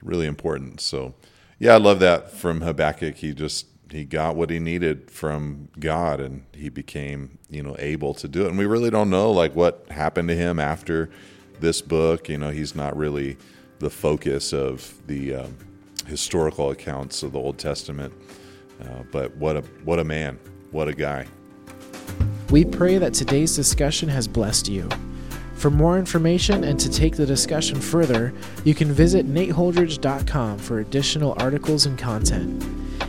really 0.02 0.26
important. 0.26 0.80
So, 0.80 1.14
yeah, 1.58 1.74
I 1.74 1.78
love 1.78 2.00
that 2.00 2.30
from 2.30 2.60
Habakkuk. 2.60 3.16
He 3.16 3.34
just 3.34 3.66
he 3.90 4.04
got 4.04 4.34
what 4.34 4.50
he 4.50 4.58
needed 4.58 5.10
from 5.10 5.68
God, 5.78 6.20
and 6.20 6.44
he 6.52 6.68
became 6.68 7.38
you 7.50 7.62
know 7.62 7.76
able 7.78 8.14
to 8.14 8.28
do 8.28 8.44
it. 8.44 8.48
And 8.48 8.58
we 8.58 8.66
really 8.66 8.90
don't 8.90 9.10
know 9.10 9.30
like 9.30 9.54
what 9.54 9.86
happened 9.90 10.28
to 10.28 10.36
him 10.36 10.58
after 10.58 11.10
this 11.60 11.80
book. 11.80 12.28
You 12.28 12.38
know, 12.38 12.50
he's 12.50 12.74
not 12.74 12.96
really 12.96 13.36
the 13.78 13.90
focus 13.90 14.52
of 14.52 14.94
the 15.06 15.34
um, 15.34 15.56
historical 16.06 16.70
accounts 16.70 17.22
of 17.22 17.32
the 17.32 17.38
Old 17.38 17.58
Testament. 17.58 18.12
Uh, 18.80 19.02
but 19.12 19.34
what 19.36 19.56
a 19.56 19.60
what 19.84 19.98
a 19.98 20.04
man, 20.04 20.38
what 20.74 20.88
a 20.88 20.92
guy. 20.92 21.24
We 22.50 22.64
pray 22.64 22.98
that 22.98 23.14
today's 23.14 23.54
discussion 23.54 24.08
has 24.08 24.26
blessed 24.26 24.68
you. 24.68 24.88
For 25.54 25.70
more 25.70 25.98
information 25.98 26.64
and 26.64 26.78
to 26.80 26.90
take 26.90 27.16
the 27.16 27.24
discussion 27.24 27.80
further, 27.80 28.34
you 28.64 28.74
can 28.74 28.92
visit 28.92 29.26
nateholdridge.com 29.26 30.58
for 30.58 30.80
additional 30.80 31.34
articles 31.38 31.86
and 31.86 31.96
content. 31.96 32.62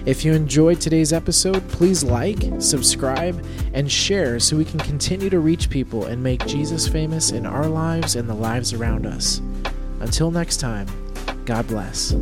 If 0.06 0.23
you 0.23 0.34
enjoyed 0.34 0.80
today's 0.80 1.12
episode, 1.12 1.67
please 1.69 2.04
like, 2.04 2.38
subscribe, 2.60 3.43
and 3.73 3.91
share 3.91 4.39
so 4.39 4.56
we 4.56 4.63
can 4.63 4.80
continue 4.80 5.32
to 5.32 5.39
reach 5.39 5.69
people 5.69 6.06
and 6.06 6.21
make 6.21 6.45
Jesus 6.45 6.88
famous 6.88 7.32
in 7.32 7.47
our 7.47 7.67
lives 7.67 8.15
and 8.15 8.30
the 8.30 8.36
lives 8.36 8.73
around 8.73 9.08
us. 9.08 9.41
Until 9.99 10.30
next 10.30 10.58
time, 10.58 10.88
God 11.45 11.67
bless. 11.67 12.13